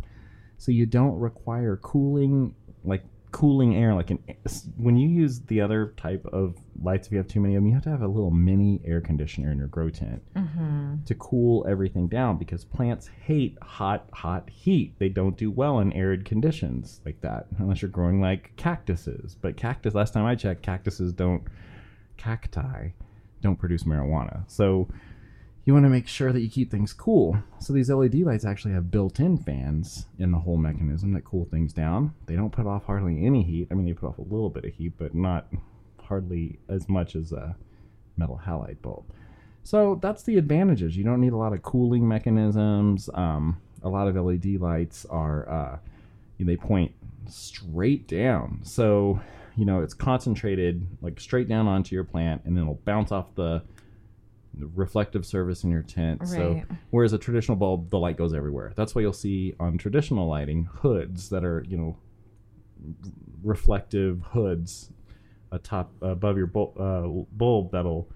So 0.63 0.71
you 0.71 0.85
don't 0.85 1.19
require 1.19 1.75
cooling 1.75 2.55
like 2.85 3.03
cooling 3.31 3.75
air 3.75 3.93
like 3.95 4.11
an 4.11 4.19
when 4.77 4.95
you 4.95 5.09
use 5.09 5.41
the 5.47 5.59
other 5.59 5.93
type 5.97 6.23
of 6.27 6.55
lights 6.81 7.07
if 7.07 7.11
you 7.11 7.17
have 7.17 7.27
too 7.27 7.39
many 7.41 7.55
of 7.55 7.63
them 7.63 7.67
you 7.67 7.73
have 7.73 7.83
to 7.83 7.89
have 7.89 8.03
a 8.03 8.07
little 8.07 8.29
mini 8.29 8.79
air 8.85 9.01
conditioner 9.01 9.51
in 9.51 9.57
your 9.57 9.67
grow 9.67 9.89
tent 9.89 10.21
Mm-hmm. 10.35 11.03
to 11.05 11.15
cool 11.15 11.65
everything 11.67 12.07
down 12.07 12.37
because 12.37 12.63
plants 12.63 13.09
hate 13.25 13.57
hot 13.61 14.07
hot 14.13 14.49
heat. 14.49 14.93
They 14.99 15.09
don't 15.09 15.35
do 15.35 15.49
well 15.51 15.79
in 15.79 15.91
arid 15.93 16.23
conditions 16.25 17.01
like 17.05 17.19
that 17.21 17.47
unless 17.57 17.81
you're 17.81 17.89
growing 17.89 18.21
like 18.21 18.55
cactuses. 18.55 19.35
But 19.41 19.57
cactus 19.57 19.93
last 19.95 20.13
time 20.13 20.25
i 20.25 20.35
checked 20.35 20.61
cactuses 20.61 21.11
don't 21.11 21.43
cacti 22.17 22.89
don't 23.41 23.57
produce 23.57 23.83
marijuana. 23.83 24.43
So 24.47 24.87
you 25.65 25.73
want 25.73 25.85
to 25.85 25.89
make 25.89 26.07
sure 26.07 26.33
that 26.33 26.41
you 26.41 26.49
keep 26.49 26.69
things 26.69 26.93
cool. 26.93 27.37
So 27.59 27.73
these 27.73 27.89
led 27.89 28.15
lights 28.15 28.45
actually 28.45 28.73
have 28.73 28.91
built-in 28.91 29.37
fans 29.37 30.07
in 30.19 30.31
the 30.31 30.39
whole 30.39 30.57
mechanism 30.57 31.13
that 31.13 31.23
cool 31.23 31.45
things 31.45 31.71
down. 31.71 32.13
They 32.25 32.35
don't 32.35 32.51
put 32.51 32.67
off 32.67 32.85
hardly 32.85 33.25
any 33.25 33.43
heat. 33.43 33.67
I 33.71 33.73
mean 33.73 33.85
they 33.85 33.93
put 33.93 34.07
off 34.07 34.17
a 34.17 34.21
little 34.21 34.49
bit 34.49 34.65
of 34.65 34.73
heat 34.73 34.93
but 34.97 35.15
not 35.15 35.47
hardly 36.01 36.59
as 36.67 36.89
much 36.89 37.15
as 37.15 37.31
a 37.31 37.55
metal 38.17 38.41
halide 38.45 38.81
bulb. 38.81 39.05
So 39.63 39.99
that's 40.01 40.23
the 40.23 40.37
advantages. 40.37 40.97
You 40.97 41.03
don't 41.03 41.21
need 41.21 41.33
a 41.33 41.37
lot 41.37 41.53
of 41.53 41.61
cooling 41.61 42.07
mechanisms. 42.07 43.09
Um, 43.13 43.61
a 43.81 43.89
lot 43.89 44.07
of 44.07 44.15
LED 44.15 44.59
lights 44.59 45.05
are 45.05 45.49
uh, 45.49 45.77
they 46.39 46.57
point 46.57 46.93
straight 47.27 48.07
down, 48.07 48.59
so 48.63 49.21
you 49.55 49.65
know 49.65 49.81
it's 49.81 49.93
concentrated 49.93 50.85
like 51.01 51.19
straight 51.19 51.47
down 51.47 51.67
onto 51.67 51.95
your 51.95 52.03
plant, 52.03 52.41
and 52.45 52.55
then 52.55 52.63
it'll 52.63 52.81
bounce 52.85 53.11
off 53.11 53.33
the, 53.35 53.61
the 53.63 53.82
reflective 54.57 55.25
surface 55.25 55.63
in 55.63 55.71
your 55.71 55.83
tent. 55.83 56.27
So 56.27 56.61
whereas 56.91 57.13
a 57.13 57.17
traditional 57.17 57.57
bulb, 57.57 57.89
the 57.89 57.99
light 57.99 58.17
goes 58.17 58.33
everywhere. 58.33 58.73
That's 58.75 58.93
why 58.93 59.01
you'll 59.01 59.13
see 59.13 59.55
on 59.59 59.77
traditional 59.77 60.27
lighting 60.27 60.65
hoods 60.65 61.29
that 61.29 61.43
are 61.43 61.65
you 61.67 61.77
know 61.77 61.97
reflective 63.43 64.21
hoods 64.31 64.91
atop 65.51 65.91
above 66.01 66.37
your 66.37 66.47
bulb, 66.47 66.79
uh, 66.79 67.07
bulb 67.35 67.71
that'll 67.71 68.09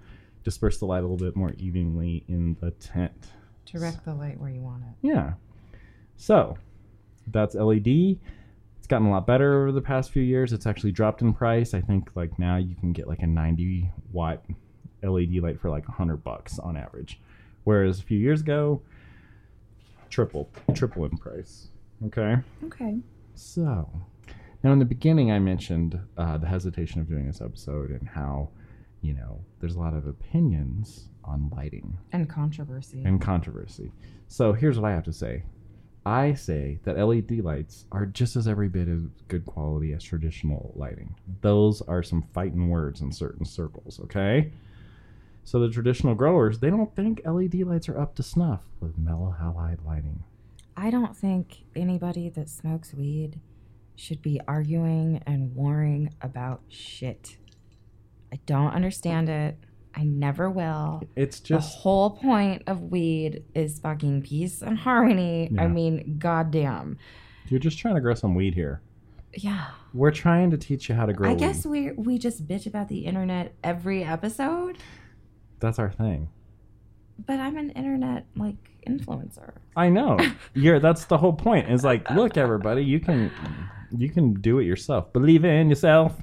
disperse 0.43 0.79
the 0.79 0.85
light 0.85 0.99
a 0.99 1.07
little 1.07 1.17
bit 1.17 1.35
more 1.35 1.53
evenly 1.57 2.23
in 2.27 2.55
the 2.61 2.71
tent. 2.71 3.27
Direct 3.65 4.03
the 4.05 4.13
light 4.13 4.39
where 4.39 4.49
you 4.49 4.61
want 4.61 4.83
it. 4.83 5.07
Yeah. 5.07 5.33
So 6.15 6.57
that's 7.27 7.55
LED. 7.55 8.17
It's 8.77 8.87
gotten 8.87 9.07
a 9.07 9.11
lot 9.11 9.27
better 9.27 9.61
over 9.61 9.71
the 9.71 9.81
past 9.81 10.11
few 10.11 10.23
years. 10.23 10.53
It's 10.53 10.65
actually 10.65 10.93
dropped 10.93 11.21
in 11.21 11.33
price. 11.33 11.73
I 11.73 11.81
think 11.81 12.09
like 12.15 12.39
now 12.39 12.57
you 12.57 12.75
can 12.75 12.93
get 12.93 13.07
like 13.07 13.19
a 13.19 13.27
90 13.27 13.91
watt 14.11 14.43
LED 15.03 15.35
light 15.43 15.59
for 15.59 15.69
like 15.69 15.87
100 15.87 16.17
bucks 16.23 16.59
on 16.59 16.77
average. 16.77 17.19
Whereas 17.63 17.99
a 17.99 18.03
few 18.03 18.17
years 18.17 18.41
ago, 18.41 18.81
triple, 20.09 20.49
triple 20.73 21.05
in 21.05 21.17
price. 21.17 21.67
Okay. 22.05 22.37
Okay. 22.65 22.99
So 23.35 23.89
Now, 24.63 24.71
in 24.73 24.79
the 24.79 24.85
beginning, 24.85 25.31
I 25.31 25.39
mentioned 25.39 25.99
uh, 26.17 26.37
the 26.37 26.47
hesitation 26.47 27.01
of 27.01 27.07
doing 27.07 27.27
this 27.27 27.41
episode 27.41 27.91
and 27.91 28.07
how, 28.07 28.49
you 29.01 29.13
know, 29.13 29.39
there's 29.59 29.75
a 29.75 29.79
lot 29.79 29.93
of 29.93 30.07
opinions 30.07 31.09
on 31.23 31.49
lighting 31.55 31.97
And 32.13 32.29
controversy. 32.29 33.03
and 33.03 33.21
controversy. 33.21 33.91
So 34.27 34.53
here's 34.53 34.79
what 34.79 34.87
I 34.89 34.93
have 34.93 35.03
to 35.03 35.13
say. 35.13 35.43
I 36.05 36.33
say 36.35 36.79
that 36.83 36.97
LED 36.97 37.39
lights 37.43 37.85
are 37.91 38.05
just 38.05 38.37
as 38.37 38.47
every 38.47 38.69
bit 38.69 38.87
as 38.87 39.01
good 39.27 39.45
quality 39.45 39.91
as 39.91 40.03
traditional 40.03 40.71
lighting. 40.75 41.13
Those 41.41 41.81
are 41.81 42.01
some 42.01 42.23
fighting 42.33 42.69
words 42.69 43.01
in 43.01 43.11
certain 43.11 43.43
circles, 43.45 43.99
okay? 44.05 44.51
So 45.47 45.59
the 45.61 45.69
traditional 45.69 46.13
growers, 46.13 46.59
they 46.59 46.69
don't 46.69 46.93
think 46.93 47.21
LED 47.23 47.53
lights 47.61 47.87
are 47.87 47.97
up 47.97 48.15
to 48.15 48.23
snuff 48.23 48.63
with 48.81 48.97
metal 48.97 49.33
halide 49.39 49.85
lighting. 49.85 50.25
I 50.75 50.89
don't 50.89 51.15
think 51.15 51.63
anybody 51.73 52.27
that 52.31 52.49
smokes 52.49 52.93
weed 52.93 53.39
should 53.95 54.21
be 54.21 54.41
arguing 54.45 55.23
and 55.25 55.55
warring 55.55 56.13
about 56.21 56.63
shit. 56.67 57.37
I 58.33 58.39
don't 58.45 58.73
understand 58.73 59.29
it. 59.29 59.57
I 59.95 60.03
never 60.03 60.49
will. 60.51 61.01
It's 61.15 61.39
just 61.39 61.71
the 61.71 61.77
whole 61.79 62.09
point 62.09 62.63
of 62.67 62.81
weed 62.91 63.45
is 63.55 63.79
fucking 63.79 64.23
peace 64.23 64.61
and 64.61 64.77
harmony. 64.77 65.49
I 65.57 65.61
Yeah. 65.61 65.67
mean, 65.69 66.17
goddamn. 66.19 66.97
you're 67.47 67.61
just 67.61 67.77
trying 67.79 67.95
to 67.95 68.01
grow 68.01 68.15
some 68.15 68.35
weed 68.35 68.53
here. 68.53 68.81
Yeah. 69.33 69.67
We're 69.93 70.11
trying 70.11 70.51
to 70.51 70.57
teach 70.57 70.89
you 70.89 70.95
how 70.95 71.05
to 71.05 71.13
grow 71.13 71.29
I 71.29 71.33
weed. 71.35 71.39
guess 71.39 71.65
we 71.65 71.93
we 71.93 72.17
just 72.17 72.45
bitch 72.45 72.67
about 72.67 72.89
the 72.89 73.05
internet 73.05 73.55
every 73.63 74.03
episode, 74.03 74.77
That's 75.59 75.79
our 75.79 75.91
thing. 75.91 76.29
but 77.25 77.39
I'm 77.39 77.57
an 77.57 77.71
internet 77.71 78.25
like 78.35 78.55
influencer. 78.87 79.53
I 79.75 79.89
know. 79.89 80.17
You're 80.53 80.79
that's 80.79 81.05
the 81.05 81.17
whole 81.17 81.33
point. 81.33 81.69
Is 81.71 81.83
like, 81.83 82.09
look, 82.11 82.37
everybody, 82.37 82.83
you 82.83 82.99
can 82.99 83.31
you 83.91 84.09
can 84.09 84.33
do 84.35 84.59
it 84.59 84.65
yourself. 84.65 85.11
Believe 85.13 85.43
in 85.45 85.69
yourself. 85.69 86.13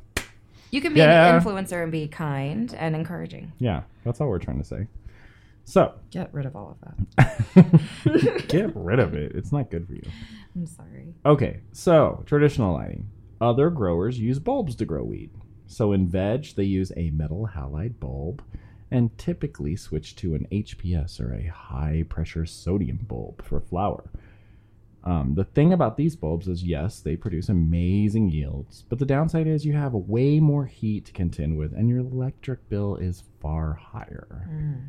You 0.70 0.80
can 0.80 0.92
be 0.94 1.00
Yeah. 1.00 1.34
an 1.36 1.40
influencer 1.42 1.82
and 1.82 1.92
be 1.92 2.08
kind 2.08 2.74
and 2.74 2.94
encouraging. 2.96 3.52
Yeah, 3.58 3.82
that's 4.04 4.20
all 4.20 4.28
we're 4.28 4.38
trying 4.40 4.58
to 4.58 4.64
say. 4.64 4.86
So 5.66 5.94
Get 6.10 6.32
rid 6.34 6.46
of 6.46 6.54
all 6.56 6.76
of 6.82 6.94
that. 7.16 8.44
get 8.48 8.70
rid 8.74 8.98
of 8.98 9.14
it. 9.14 9.32
It's 9.34 9.50
not 9.52 9.70
good 9.70 9.86
for 9.86 9.94
you. 9.94 10.02
I'm 10.54 10.66
sorry. 10.66 11.14
Okay, 11.24 11.60
so 11.72 12.22
traditional 12.26 12.74
lighting. 12.74 13.08
Other 13.40 13.70
growers 13.70 14.18
use 14.18 14.38
bulbs 14.38 14.74
to 14.76 14.84
grow 14.84 15.04
weed. 15.04 15.30
So 15.66 15.92
in 15.92 16.06
veg, 16.06 16.54
they 16.54 16.64
use 16.64 16.92
a 16.96 17.10
metal 17.10 17.48
halide 17.54 17.98
bulb 17.98 18.42
and 18.90 19.16
typically 19.18 19.76
switch 19.76 20.14
to 20.16 20.34
an 20.34 20.46
HPS 20.52 21.20
or 21.20 21.34
a 21.34 21.46
high 21.46 22.04
pressure 22.08 22.46
sodium 22.46 22.98
bulb 23.08 23.44
for 23.44 23.60
flower. 23.60 24.10
Um, 25.04 25.34
the 25.34 25.44
thing 25.44 25.72
about 25.72 25.98
these 25.98 26.16
bulbs 26.16 26.48
is, 26.48 26.64
yes, 26.64 27.00
they 27.00 27.14
produce 27.14 27.50
amazing 27.50 28.30
yields, 28.30 28.84
but 28.88 28.98
the 28.98 29.04
downside 29.04 29.46
is 29.46 29.66
you 29.66 29.74
have 29.74 29.92
way 29.92 30.40
more 30.40 30.64
heat 30.64 31.04
to 31.06 31.12
contend 31.12 31.58
with, 31.58 31.74
and 31.74 31.90
your 31.90 31.98
electric 31.98 32.68
bill 32.70 32.96
is 32.96 33.24
far 33.40 33.74
higher. 33.74 34.48
Mm. 34.50 34.80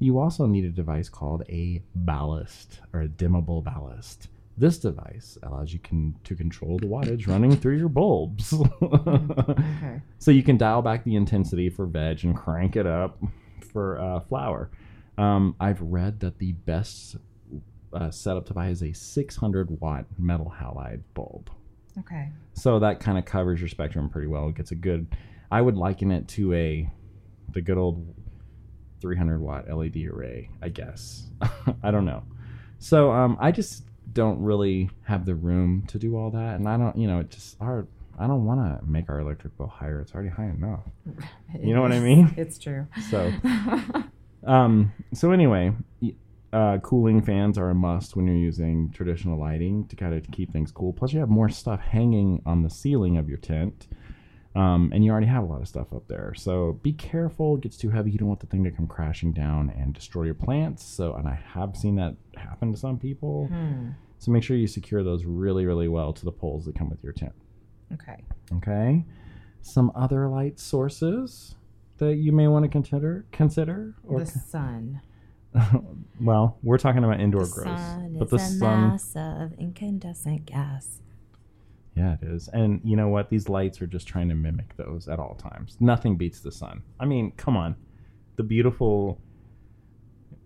You 0.00 0.18
also 0.18 0.46
need 0.46 0.64
a 0.64 0.70
device 0.70 1.08
called 1.08 1.44
a 1.48 1.80
ballast 1.94 2.80
or 2.92 3.02
a 3.02 3.08
dimmable 3.08 3.62
ballast. 3.62 4.26
This 4.56 4.78
device 4.78 5.38
allows 5.42 5.72
you 5.72 5.78
can, 5.78 6.14
to 6.24 6.34
control 6.34 6.78
the 6.78 6.86
wattage 6.86 7.26
running 7.26 7.56
through 7.56 7.78
your 7.78 7.88
bulbs. 7.88 8.54
Okay. 8.82 10.00
so 10.18 10.30
you 10.30 10.42
can 10.42 10.56
dial 10.56 10.82
back 10.82 11.04
the 11.04 11.16
intensity 11.16 11.68
for 11.70 11.86
veg 11.86 12.24
and 12.24 12.36
crank 12.36 12.76
it 12.76 12.86
up 12.86 13.18
for 13.72 13.98
uh, 13.98 14.20
flower. 14.20 14.70
Um, 15.18 15.56
I've 15.58 15.80
read 15.80 16.20
that 16.20 16.38
the 16.38 16.52
best 16.52 17.16
uh, 17.92 18.10
setup 18.10 18.46
to 18.46 18.54
buy 18.54 18.68
is 18.68 18.82
a 18.82 18.92
600 18.92 19.80
watt 19.80 20.06
metal 20.18 20.52
halide 20.60 21.02
bulb. 21.14 21.50
Okay. 21.98 22.28
So 22.54 22.78
that 22.78 23.00
kind 23.00 23.18
of 23.18 23.24
covers 23.24 23.60
your 23.60 23.68
spectrum 23.68 24.08
pretty 24.08 24.28
well. 24.28 24.48
It 24.48 24.56
gets 24.56 24.70
a 24.70 24.74
good. 24.76 25.14
I 25.50 25.60
would 25.60 25.76
liken 25.76 26.10
it 26.10 26.28
to 26.28 26.54
a 26.54 26.90
the 27.52 27.60
good 27.60 27.76
old 27.78 28.14
300 29.00 29.40
watt 29.40 29.68
LED 29.68 29.96
array, 30.06 30.50
I 30.62 30.68
guess. 30.68 31.26
I 31.82 31.90
don't 31.90 32.06
know. 32.06 32.22
So 32.78 33.12
um, 33.12 33.36
I 33.40 33.52
just 33.52 33.84
don't 34.12 34.40
really 34.40 34.90
have 35.04 35.26
the 35.26 35.34
room 35.34 35.84
to 35.88 35.98
do 35.98 36.16
all 36.16 36.30
that, 36.30 36.56
and 36.56 36.68
I 36.68 36.76
don't, 36.76 36.96
you 36.96 37.06
know, 37.06 37.20
it 37.20 37.30
just 37.30 37.56
our. 37.60 37.86
I 38.18 38.26
don't 38.26 38.44
want 38.44 38.60
to 38.60 38.86
make 38.88 39.08
our 39.08 39.20
electric 39.20 39.56
bill 39.56 39.68
higher. 39.68 39.98
It's 40.00 40.14
already 40.14 40.28
high 40.28 40.50
enough. 40.50 40.82
You 41.60 41.74
know 41.74 41.82
what 41.82 41.92
I 41.92 42.00
mean? 42.00 42.32
It's 42.36 42.58
true. 42.58 42.86
So, 43.10 43.30
um, 44.46 44.92
so 45.12 45.32
anyway, 45.32 45.72
uh, 46.52 46.78
cooling 46.78 47.22
fans 47.22 47.56
are 47.56 47.70
a 47.70 47.74
must 47.74 48.16
when 48.16 48.26
you're 48.26 48.36
using 48.36 48.90
traditional 48.90 49.38
lighting 49.38 49.86
to 49.88 49.96
kind 49.96 50.14
of 50.14 50.30
keep 50.30 50.52
things 50.52 50.70
cool. 50.70 50.92
Plus, 50.92 51.12
you 51.12 51.20
have 51.20 51.28
more 51.28 51.48
stuff 51.48 51.80
hanging 51.80 52.42
on 52.44 52.62
the 52.62 52.70
ceiling 52.70 53.16
of 53.16 53.28
your 53.28 53.38
tent, 53.38 53.86
um, 54.54 54.90
and 54.92 55.04
you 55.04 55.10
already 55.10 55.26
have 55.26 55.42
a 55.42 55.46
lot 55.46 55.60
of 55.62 55.68
stuff 55.68 55.92
up 55.92 56.06
there. 56.08 56.34
So 56.36 56.78
be 56.82 56.92
careful; 56.92 57.56
it 57.56 57.62
gets 57.62 57.76
too 57.76 57.90
heavy. 57.90 58.10
You 58.10 58.18
don't 58.18 58.28
want 58.28 58.40
the 58.40 58.46
thing 58.46 58.64
to 58.64 58.70
come 58.70 58.86
crashing 58.86 59.32
down 59.32 59.70
and 59.76 59.94
destroy 59.94 60.24
your 60.24 60.34
plants. 60.34 60.84
So, 60.84 61.14
and 61.14 61.26
I 61.28 61.34
have 61.54 61.76
seen 61.76 61.96
that 61.96 62.16
happen 62.36 62.72
to 62.72 62.78
some 62.78 62.98
people. 62.98 63.46
Hmm. 63.46 63.90
So 64.18 64.30
make 64.30 64.42
sure 64.44 64.56
you 64.56 64.66
secure 64.68 65.02
those 65.02 65.24
really, 65.24 65.66
really 65.66 65.88
well 65.88 66.12
to 66.12 66.24
the 66.24 66.30
poles 66.32 66.64
that 66.66 66.76
come 66.76 66.88
with 66.88 67.02
your 67.02 67.12
tent. 67.12 67.32
Okay. 67.92 68.22
Okay. 68.56 69.04
Some 69.62 69.90
other 69.94 70.28
light 70.28 70.58
sources 70.60 71.56
that 71.98 72.16
you 72.16 72.32
may 72.32 72.48
want 72.48 72.64
to 72.64 72.68
consider 72.68 73.24
consider 73.32 73.94
or 74.04 74.20
the 74.20 74.26
sun. 74.26 75.00
well, 76.20 76.58
we're 76.62 76.78
talking 76.78 77.04
about 77.04 77.20
indoor 77.20 77.44
the 77.44 77.50
grows. 77.52 77.78
sun 77.78 78.16
But 78.18 78.24
is 78.26 78.30
the 78.30 78.36
a 78.36 78.38
sun 78.38 78.80
mass 78.88 79.12
of 79.16 79.52
incandescent 79.58 80.46
gas. 80.46 81.00
Yeah, 81.94 82.14
it 82.14 82.26
is. 82.26 82.48
And 82.48 82.80
you 82.84 82.96
know 82.96 83.08
what? 83.08 83.28
These 83.28 83.48
lights 83.48 83.82
are 83.82 83.86
just 83.86 84.08
trying 84.08 84.28
to 84.30 84.34
mimic 84.34 84.76
those 84.76 85.08
at 85.08 85.18
all 85.18 85.34
times. 85.34 85.76
Nothing 85.78 86.16
beats 86.16 86.40
the 86.40 86.52
sun. 86.52 86.82
I 86.98 87.04
mean, 87.04 87.32
come 87.32 87.56
on. 87.56 87.76
The 88.36 88.42
beautiful 88.42 89.20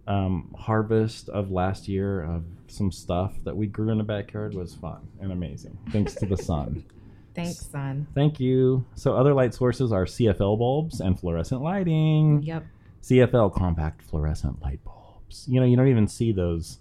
um, 0.09 0.55
harvest 0.59 1.29
of 1.29 1.51
last 1.51 1.89
year 1.89 2.23
of 2.23 2.45
some 2.69 2.91
stuff 2.91 3.35
that 3.45 3.57
we 3.57 3.67
grew 3.67 3.91
in 3.91 3.99
the 3.99 4.05
backyard 4.05 4.55
was 4.55 4.75
fun 4.75 5.07
and 5.21 5.33
amazing. 5.33 5.79
Thanks 5.91 6.15
to 6.17 6.27
the 6.27 6.37
sun. 6.37 6.85
Thanks, 7.35 7.67
sun. 7.67 8.07
Thank 8.15 8.41
you. 8.41 8.85
So 8.95 9.15
other 9.15 9.35
light 9.35 9.53
sources 9.53 9.93
are 9.93 10.07
CFL 10.07 10.59
bulbs 10.59 11.01
and 11.01 11.21
fluorescent 11.21 11.61
lighting. 11.61 12.43
Yep. 12.43 12.65
CFL 13.03 13.55
compact 13.55 14.03
fluorescent 14.03 14.63
light 14.63 14.83
bulbs. 14.85 15.47
You 15.47 15.61
know, 15.61 15.67
you 15.67 15.77
don't 15.77 15.89
even 15.89 16.09
see 16.09 16.33
those 16.33 16.79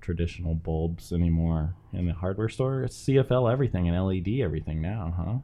traditional 0.00 0.54
bulbs 0.54 1.12
anymore 1.12 1.74
in 1.96 2.06
the 2.06 2.12
hardware 2.12 2.48
store. 2.48 2.82
It's 2.82 2.96
CFL 3.04 3.50
everything 3.52 3.88
and 3.88 4.06
LED 4.06 4.40
everything 4.40 4.80
now, 4.80 5.14
huh? 5.16 5.38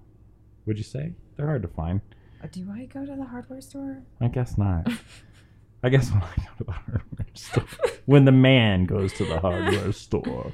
Would 0.66 0.78
you 0.78 0.84
say? 0.84 1.12
They're 1.36 1.46
hard 1.46 1.62
to 1.62 1.68
find. 1.68 2.00
Uh, 2.42 2.48
Do 2.50 2.66
I 2.72 2.86
go 2.86 3.04
to 3.04 3.16
the 3.16 3.24
hardware 3.24 3.60
store? 3.60 4.02
I 4.20 4.28
guess 4.28 4.56
not. 4.58 4.88
I 5.82 5.88
guess 5.88 6.10
when 6.12 6.22
I 6.22 6.36
go 6.36 6.50
to 6.58 6.64
the 6.64 6.72
hardware 6.72 7.26
store, 7.34 7.64
when 8.06 8.24
the 8.24 8.32
man 8.32 8.84
goes 8.84 9.12
to 9.14 9.24
the 9.24 9.40
hardware 9.40 9.92
store. 9.92 10.52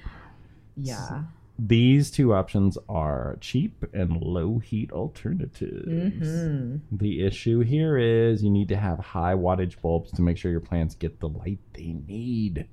Yeah. 0.76 1.24
These 1.58 2.12
two 2.12 2.32
options 2.34 2.78
are 2.88 3.36
cheap 3.40 3.84
and 3.92 4.22
low 4.22 4.60
heat 4.60 4.92
alternatives. 4.92 5.88
Mm-hmm. 5.88 6.96
The 6.96 7.26
issue 7.26 7.60
here 7.60 7.98
is 7.98 8.44
you 8.44 8.50
need 8.50 8.68
to 8.68 8.76
have 8.76 9.00
high 9.00 9.34
wattage 9.34 9.80
bulbs 9.82 10.12
to 10.12 10.22
make 10.22 10.38
sure 10.38 10.52
your 10.52 10.60
plants 10.60 10.94
get 10.94 11.18
the 11.18 11.28
light 11.28 11.58
they 11.72 11.96
need. 12.06 12.68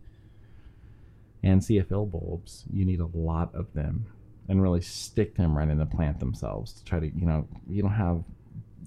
And 1.46 1.62
CFL 1.62 2.12
bulbs, 2.12 2.66
you 2.74 2.84
need 2.84 3.00
a 3.00 3.06
lot 3.14 3.54
of 3.56 3.72
them 3.74 4.08
and 4.50 4.62
really 4.62 4.82
stick 4.82 5.36
them 5.36 5.58
right 5.58 5.70
in 5.70 5.78
the 5.78 5.86
plant 5.86 6.20
themselves 6.20 6.74
to 6.74 6.84
try 6.84 7.00
to, 7.00 7.06
you 7.06 7.26
know, 7.26 7.48
you 7.70 7.82
don't 7.82 7.94
have 7.94 8.24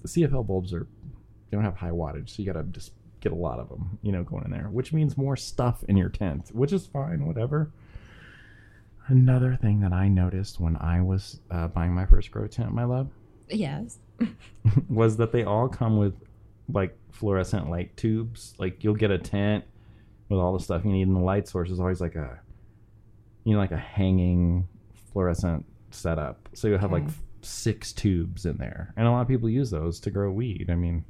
the 0.01 0.07
CFL 0.07 0.45
bulbs 0.45 0.73
are 0.73 0.85
they 1.49 1.57
don't 1.57 1.63
have 1.63 1.75
high 1.75 1.89
wattage, 1.89 2.29
so 2.29 2.41
you 2.43 2.45
got 2.51 2.59
to 2.59 2.63
just 2.65 2.91
get 3.21 3.31
a 3.31 3.35
lot 3.35 3.59
of 3.59 3.69
them, 3.69 3.97
you 4.03 4.11
know, 4.11 4.23
going 4.23 4.45
in 4.45 4.51
there, 4.51 4.69
which 4.69 4.93
means 4.93 5.17
more 5.17 5.35
stuff 5.35 5.83
in 5.87 5.97
your 5.97 6.09
tent, 6.09 6.49
which 6.53 6.71
is 6.71 6.85
fine, 6.85 7.25
whatever. 7.25 7.71
Another 9.07 9.57
thing 9.59 9.79
that 9.79 9.91
I 9.91 10.07
noticed 10.07 10.59
when 10.59 10.77
I 10.77 11.01
was 11.01 11.39
uh, 11.49 11.67
buying 11.67 11.93
my 11.93 12.05
first 12.05 12.29
grow 12.29 12.45
tent, 12.45 12.71
my 12.71 12.83
love, 12.83 13.09
Yes. 13.49 13.97
was 14.89 15.17
that 15.17 15.31
they 15.31 15.43
all 15.43 15.67
come 15.67 15.97
with 15.97 16.13
like 16.71 16.95
fluorescent 17.11 17.69
light 17.69 17.95
tubes. 17.97 18.53
Like 18.59 18.83
you'll 18.83 18.93
get 18.95 19.09
a 19.11 19.17
tent 19.17 19.63
with 20.29 20.39
all 20.39 20.53
the 20.55 20.63
stuff 20.63 20.85
you 20.85 20.91
need, 20.91 21.07
and 21.07 21.15
the 21.15 21.21
light 21.21 21.47
source 21.47 21.71
is 21.71 21.79
always 21.79 21.99
like 22.01 22.15
a, 22.15 22.39
you 23.43 23.53
know, 23.53 23.59
like 23.59 23.71
a 23.71 23.77
hanging 23.77 24.67
fluorescent 25.11 25.65
setup. 25.91 26.49
So 26.53 26.67
you'll 26.67 26.79
have 26.79 26.91
like 26.91 27.03
Okay. 27.03 27.11
f- 27.11 27.23
six 27.41 27.93
tubes 27.93 28.45
in 28.45 28.57
there, 28.57 28.93
and 28.97 29.07
a 29.07 29.11
lot 29.11 29.21
of 29.21 29.27
people 29.27 29.49
use 29.49 29.69
those 29.71 29.99
to 30.01 30.11
grow 30.11 30.31
weed. 30.31 30.69
I 30.69 30.75
mean, 30.75 31.05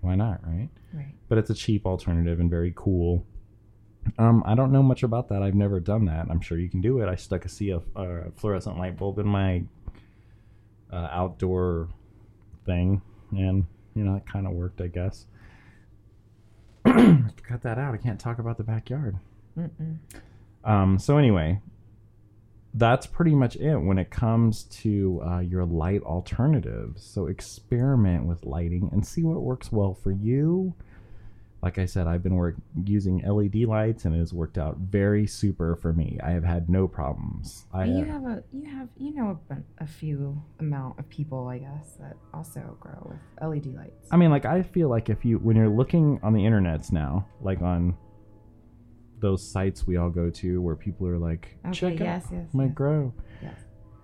why 0.00 0.14
not, 0.16 0.40
right? 0.46 0.68
Right. 0.92 1.14
But 1.28 1.38
it's 1.38 1.50
a 1.50 1.54
cheap 1.54 1.86
alternative 1.86 2.40
and 2.40 2.50
very 2.50 2.72
cool. 2.74 3.24
Um, 4.18 4.42
I 4.46 4.54
don't 4.54 4.72
know 4.72 4.82
much 4.82 5.02
about 5.02 5.28
that. 5.28 5.42
I've 5.42 5.54
never 5.54 5.78
done 5.78 6.06
that. 6.06 6.26
I'm 6.30 6.40
sure 6.40 6.58
you 6.58 6.68
can 6.70 6.80
do 6.80 7.00
it. 7.00 7.08
I 7.08 7.14
stuck 7.16 7.44
a 7.44 7.48
CF 7.48 7.82
uh, 7.94 8.30
fluorescent 8.36 8.78
light 8.78 8.96
bulb 8.96 9.18
in 9.18 9.26
my 9.28 9.62
uh, 10.92 11.08
outdoor 11.12 11.88
thing, 12.64 13.00
and 13.32 13.66
you 13.94 14.02
know 14.04 14.16
it 14.16 14.26
kind 14.26 14.46
of 14.46 14.52
worked, 14.54 14.80
I 14.80 14.88
guess. 14.88 15.26
Cut 16.84 17.62
that 17.62 17.78
out. 17.78 17.94
I 17.94 17.98
can't 17.98 18.18
talk 18.18 18.38
about 18.38 18.56
the 18.56 18.64
backyard. 18.64 19.16
Mm-mm. 19.58 19.98
Um, 20.64 20.98
so 20.98 21.16
anyway, 21.16 21.60
that's 22.74 23.06
pretty 23.06 23.34
much 23.34 23.56
it 23.56 23.76
when 23.76 23.98
it 23.98 24.10
comes 24.10 24.64
to 24.64 25.20
uh, 25.26 25.38
your 25.40 25.64
light 25.64 26.02
alternatives. 26.02 27.04
So 27.04 27.26
experiment 27.26 28.26
with 28.26 28.44
lighting 28.44 28.90
and 28.92 29.04
see 29.04 29.22
what 29.22 29.40
works 29.40 29.72
well 29.72 29.94
for 29.94 30.12
you. 30.12 30.74
Like 31.62 31.78
I 31.78 31.84
said, 31.84 32.06
I've 32.06 32.22
been 32.22 32.36
work- 32.36 32.56
using 32.84 33.18
LED 33.18 33.66
lights 33.66 34.06
and 34.06 34.14
it 34.14 34.18
has 34.18 34.32
worked 34.32 34.56
out 34.56 34.78
very 34.78 35.26
super 35.26 35.76
for 35.76 35.92
me. 35.92 36.18
I 36.22 36.30
have 36.30 36.44
had 36.44 36.70
no 36.70 36.88
problems. 36.88 37.66
I 37.74 37.84
you 37.84 38.04
uh, 38.04 38.06
have 38.06 38.24
a 38.24 38.42
you 38.50 38.64
have 38.64 38.88
you 38.96 39.14
know 39.14 39.38
a, 39.50 39.56
a 39.78 39.86
few 39.86 40.42
amount 40.58 40.98
of 40.98 41.06
people 41.10 41.48
I 41.48 41.58
guess 41.58 41.96
that 42.00 42.16
also 42.32 42.78
grow 42.80 43.10
with 43.10 43.46
LED 43.46 43.74
lights. 43.74 44.08
I 44.10 44.16
mean, 44.16 44.30
like 44.30 44.46
I 44.46 44.62
feel 44.62 44.88
like 44.88 45.10
if 45.10 45.22
you 45.22 45.36
when 45.38 45.54
you're 45.54 45.68
looking 45.68 46.18
on 46.22 46.32
the 46.32 46.40
internets 46.40 46.92
now, 46.92 47.26
like 47.42 47.60
on 47.60 47.94
those 49.20 49.46
sites 49.46 49.86
we 49.86 49.96
all 49.96 50.10
go 50.10 50.30
to 50.30 50.60
where 50.62 50.74
people 50.76 51.06
are 51.06 51.18
like, 51.18 51.56
Okay, 51.66 51.72
check 51.72 52.00
yes, 52.00 52.24
out 52.26 52.32
yes, 52.32 52.46
my 52.54 52.64
yes. 52.64 52.74
grow. 52.74 53.12
Yes. 53.42 53.58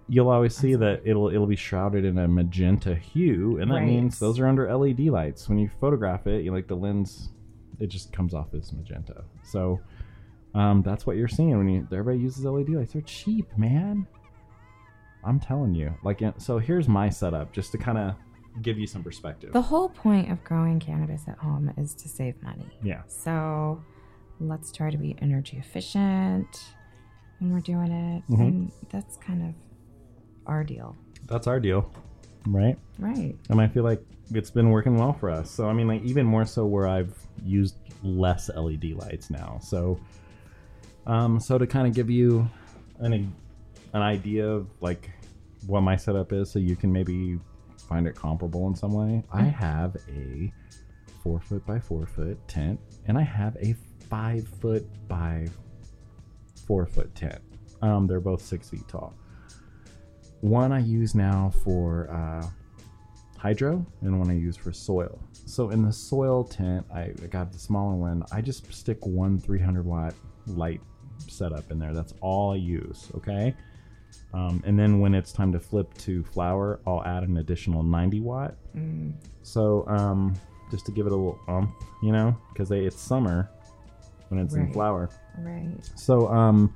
You'll 0.08 0.28
always 0.28 0.54
see 0.56 0.74
that 0.76 1.02
it'll 1.04 1.28
it'll 1.30 1.46
be 1.46 1.56
shrouded 1.56 2.04
in 2.04 2.18
a 2.18 2.28
magenta 2.28 2.94
hue, 2.94 3.58
and 3.60 3.70
that 3.70 3.76
Right. 3.76 3.86
means 3.86 4.18
those 4.18 4.38
are 4.38 4.46
under 4.46 4.72
LED 4.72 5.00
lights. 5.08 5.48
When 5.48 5.58
you 5.58 5.68
photograph 5.80 6.26
it, 6.26 6.44
you 6.44 6.52
like 6.52 6.68
the 6.68 6.76
lens, 6.76 7.30
it 7.80 7.88
just 7.88 8.12
comes 8.12 8.32
off 8.34 8.54
as 8.54 8.72
magenta. 8.72 9.24
So 9.42 9.80
um, 10.54 10.82
that's 10.82 11.06
what 11.06 11.16
you're 11.16 11.26
seeing 11.28 11.56
when 11.58 11.68
you 11.68 11.88
everybody 11.92 12.18
uses 12.22 12.44
LED 12.44 12.68
lights. 12.70 12.92
They're 12.92 13.02
cheap, 13.02 13.46
man. 13.58 14.06
I'm 15.24 15.40
telling 15.40 15.74
you. 15.74 15.92
Like, 16.04 16.22
so 16.38 16.58
here's 16.58 16.86
my 16.88 17.08
setup, 17.08 17.52
just 17.52 17.72
to 17.72 17.78
kind 17.78 17.98
of 17.98 18.14
give 18.62 18.78
you 18.78 18.86
some 18.86 19.02
perspective. 19.02 19.52
The 19.52 19.60
whole 19.60 19.88
point 19.88 20.30
of 20.30 20.42
growing 20.44 20.78
cannabis 20.78 21.22
at 21.26 21.36
home 21.38 21.72
is 21.76 21.94
to 21.96 22.08
save 22.08 22.40
money. 22.42 22.68
yeah. 22.82 23.02
So 23.08 23.82
let's 24.40 24.70
try 24.72 24.90
to 24.90 24.96
be 24.98 25.16
energy 25.22 25.56
efficient 25.58 26.64
when 27.38 27.52
we're 27.52 27.60
doing 27.60 27.90
it. 27.92 28.22
Mhm. 28.30 28.40
And 28.40 28.72
that's 28.90 29.16
kind 29.16 29.42
of 29.42 29.54
our 30.46 30.62
deal. 30.64 30.94
that's 31.26 31.46
our 31.48 31.58
deal 31.58 31.90
right 32.46 32.78
Right. 33.00 33.34
and 33.50 33.60
i 33.60 33.66
feel 33.66 33.82
like 33.82 34.00
it's 34.30 34.52
been 34.52 34.70
working 34.70 34.96
well 34.96 35.12
for 35.12 35.28
us 35.28 35.50
so 35.50 35.68
i 35.68 35.72
mean 35.72 35.88
like 35.88 36.04
even 36.04 36.24
more 36.24 36.44
so 36.44 36.64
where 36.64 36.86
i've 36.86 37.12
used 37.44 37.74
less 38.04 38.48
led 38.54 38.94
lights 38.96 39.28
now 39.28 39.58
so 39.60 39.98
um 41.08 41.40
so 41.40 41.58
to 41.58 41.66
kind 41.66 41.88
of 41.88 41.94
give 41.94 42.08
you 42.08 42.48
an 43.00 43.12
an 43.92 44.02
idea 44.02 44.46
of 44.48 44.68
like 44.80 45.10
what 45.66 45.80
my 45.80 45.96
setup 45.96 46.32
is 46.32 46.48
so 46.48 46.60
you 46.60 46.76
can 46.76 46.92
maybe 46.92 47.40
find 47.88 48.06
it 48.06 48.14
comparable 48.14 48.68
in 48.68 48.76
some 48.76 48.92
way 48.94 49.24
i 49.32 49.42
have 49.42 49.96
a 50.08 50.52
four 51.24 51.40
foot 51.40 51.66
by 51.66 51.80
four 51.80 52.06
foot 52.06 52.38
tent 52.46 52.78
and 53.08 53.18
i 53.18 53.22
have 53.22 53.56
a 53.56 53.74
five 54.08 54.46
foot 54.60 54.86
by 55.08 55.46
four 56.66 56.86
foot 56.86 57.14
tent 57.14 57.40
um 57.82 58.06
they're 58.06 58.20
both 58.20 58.42
six 58.42 58.70
feet 58.70 58.86
tall 58.88 59.14
one 60.40 60.70
I 60.72 60.80
use 60.80 61.14
now 61.14 61.50
for 61.64 62.08
uh, 62.10 62.46
hydro 63.38 63.84
and 64.02 64.18
one 64.18 64.30
I 64.30 64.34
use 64.34 64.56
for 64.56 64.70
soil. 64.70 65.18
So 65.46 65.70
in 65.70 65.82
the 65.82 65.92
soil 65.92 66.44
tent, 66.44 66.86
I 66.94 67.08
got 67.30 67.52
the 67.52 67.58
smaller 67.58 67.94
one. 67.94 68.22
I 68.32 68.42
just 68.42 68.72
stick 68.72 69.04
one 69.06 69.38
300 69.40 69.84
watt 69.84 70.14
light 70.46 70.80
setup 71.26 71.70
in 71.70 71.78
there. 71.78 71.94
That's 71.94 72.12
all 72.20 72.52
I 72.52 72.56
use. 72.56 73.10
Okay. 73.16 73.54
Um, 74.34 74.62
and 74.66 74.78
then 74.78 75.00
when 75.00 75.14
it's 75.14 75.32
time 75.32 75.52
to 75.52 75.58
flip 75.58 75.92
to 75.98 76.22
flower, 76.24 76.80
I'll 76.86 77.02
add 77.04 77.22
an 77.22 77.38
additional 77.38 77.82
90 77.82 78.20
watt. 78.20 78.54
Mm, 78.76 79.14
So 79.42 79.84
um, 79.88 80.34
just 80.70 80.84
to 80.86 80.92
give 80.92 81.06
it 81.06 81.12
a 81.12 81.16
little 81.16 81.40
umph, 81.48 81.70
you 82.02 82.12
know, 82.12 82.36
because 82.52 82.70
it's 82.70 83.00
summer 83.00 83.50
when 84.28 84.40
it's 84.40 84.54
in 84.54 84.72
flower. 84.72 85.10
right. 85.38 85.76
So 85.94 86.28
um, 86.28 86.74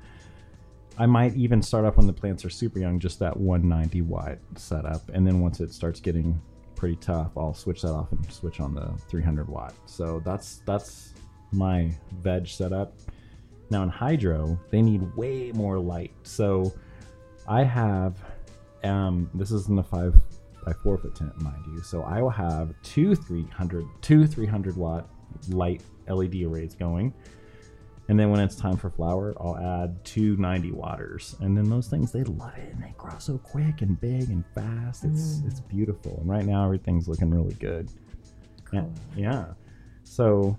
I 0.97 1.05
might 1.05 1.35
even 1.35 1.61
start 1.61 1.85
up 1.85 1.97
when 1.97 2.07
the 2.07 2.13
plants 2.13 2.45
are 2.45 2.49
super 2.49 2.79
young, 2.79 2.99
just 2.99 3.19
that 3.19 3.35
190 3.35 4.01
watt 4.01 4.37
setup, 4.55 5.09
and 5.13 5.25
then 5.25 5.39
once 5.39 5.59
it 5.59 5.73
starts 5.73 5.99
getting 5.99 6.39
pretty 6.75 6.95
tough, 6.97 7.31
I'll 7.37 7.53
switch 7.53 7.83
that 7.83 7.91
off 7.91 8.11
and 8.11 8.31
switch 8.31 8.59
on 8.59 8.73
the 8.73 8.91
300 9.07 9.47
watt. 9.47 9.73
So 9.85 10.21
that's 10.25 10.61
that's 10.65 11.13
my 11.51 11.91
veg 12.21 12.47
setup. 12.47 12.93
Now 13.69 13.83
in 13.83 13.89
hydro, 13.89 14.59
they 14.69 14.81
need 14.81 15.01
way 15.15 15.51
more 15.53 15.79
light. 15.79 16.13
So 16.23 16.73
I 17.47 17.63
have 17.63 18.17
um, 18.83 19.29
this 19.33 19.51
is 19.51 19.67
in 19.67 19.75
the 19.75 19.83
five 19.83 20.15
by 20.65 20.73
four 20.73 20.97
foot 20.97 21.15
tent, 21.15 21.39
mind 21.41 21.63
you. 21.67 21.81
So 21.81 22.03
I 22.03 22.21
will 22.21 22.29
have 22.29 22.73
two 22.83 23.15
300 23.15 23.85
two 24.01 24.27
300 24.27 24.75
watt 24.75 25.09
light 25.49 25.81
LED 26.07 26.41
arrays 26.43 26.75
going. 26.75 27.13
And 28.11 28.19
then 28.19 28.29
when 28.29 28.41
it's 28.41 28.57
time 28.57 28.75
for 28.75 28.89
flower, 28.89 29.33
I'll 29.39 29.55
add 29.57 30.03
two 30.03 30.35
90 30.35 30.73
watters. 30.73 31.37
And 31.39 31.55
then 31.57 31.69
those 31.69 31.87
things, 31.87 32.11
they 32.11 32.25
love 32.25 32.51
it 32.57 32.73
and 32.73 32.83
they 32.83 32.93
grow 32.97 33.17
so 33.19 33.37
quick 33.37 33.81
and 33.83 33.97
big 34.01 34.23
and 34.29 34.43
fast. 34.53 35.05
It's 35.05 35.35
Mm. 35.37 35.47
it's 35.47 35.61
beautiful. 35.61 36.17
And 36.19 36.29
right 36.29 36.45
now 36.45 36.65
everything's 36.65 37.07
looking 37.07 37.29
really 37.31 37.53
good. 37.53 37.89
Yeah. 38.73 38.81
Cool. 38.81 38.91
Yeah. 39.15 39.45
So 40.03 40.57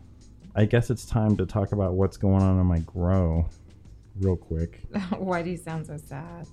I 0.56 0.64
guess 0.64 0.88
it's 0.88 1.04
time 1.04 1.36
to 1.36 1.44
talk 1.44 1.72
about 1.72 1.92
what's 1.92 2.16
going 2.16 2.40
on 2.42 2.58
in 2.58 2.64
my 2.64 2.78
grow 2.78 3.44
real 4.18 4.36
quick. 4.36 4.80
Why 5.18 5.42
do 5.42 5.50
you 5.50 5.58
sound 5.58 5.86
so 5.86 5.98
sad? 5.98 6.46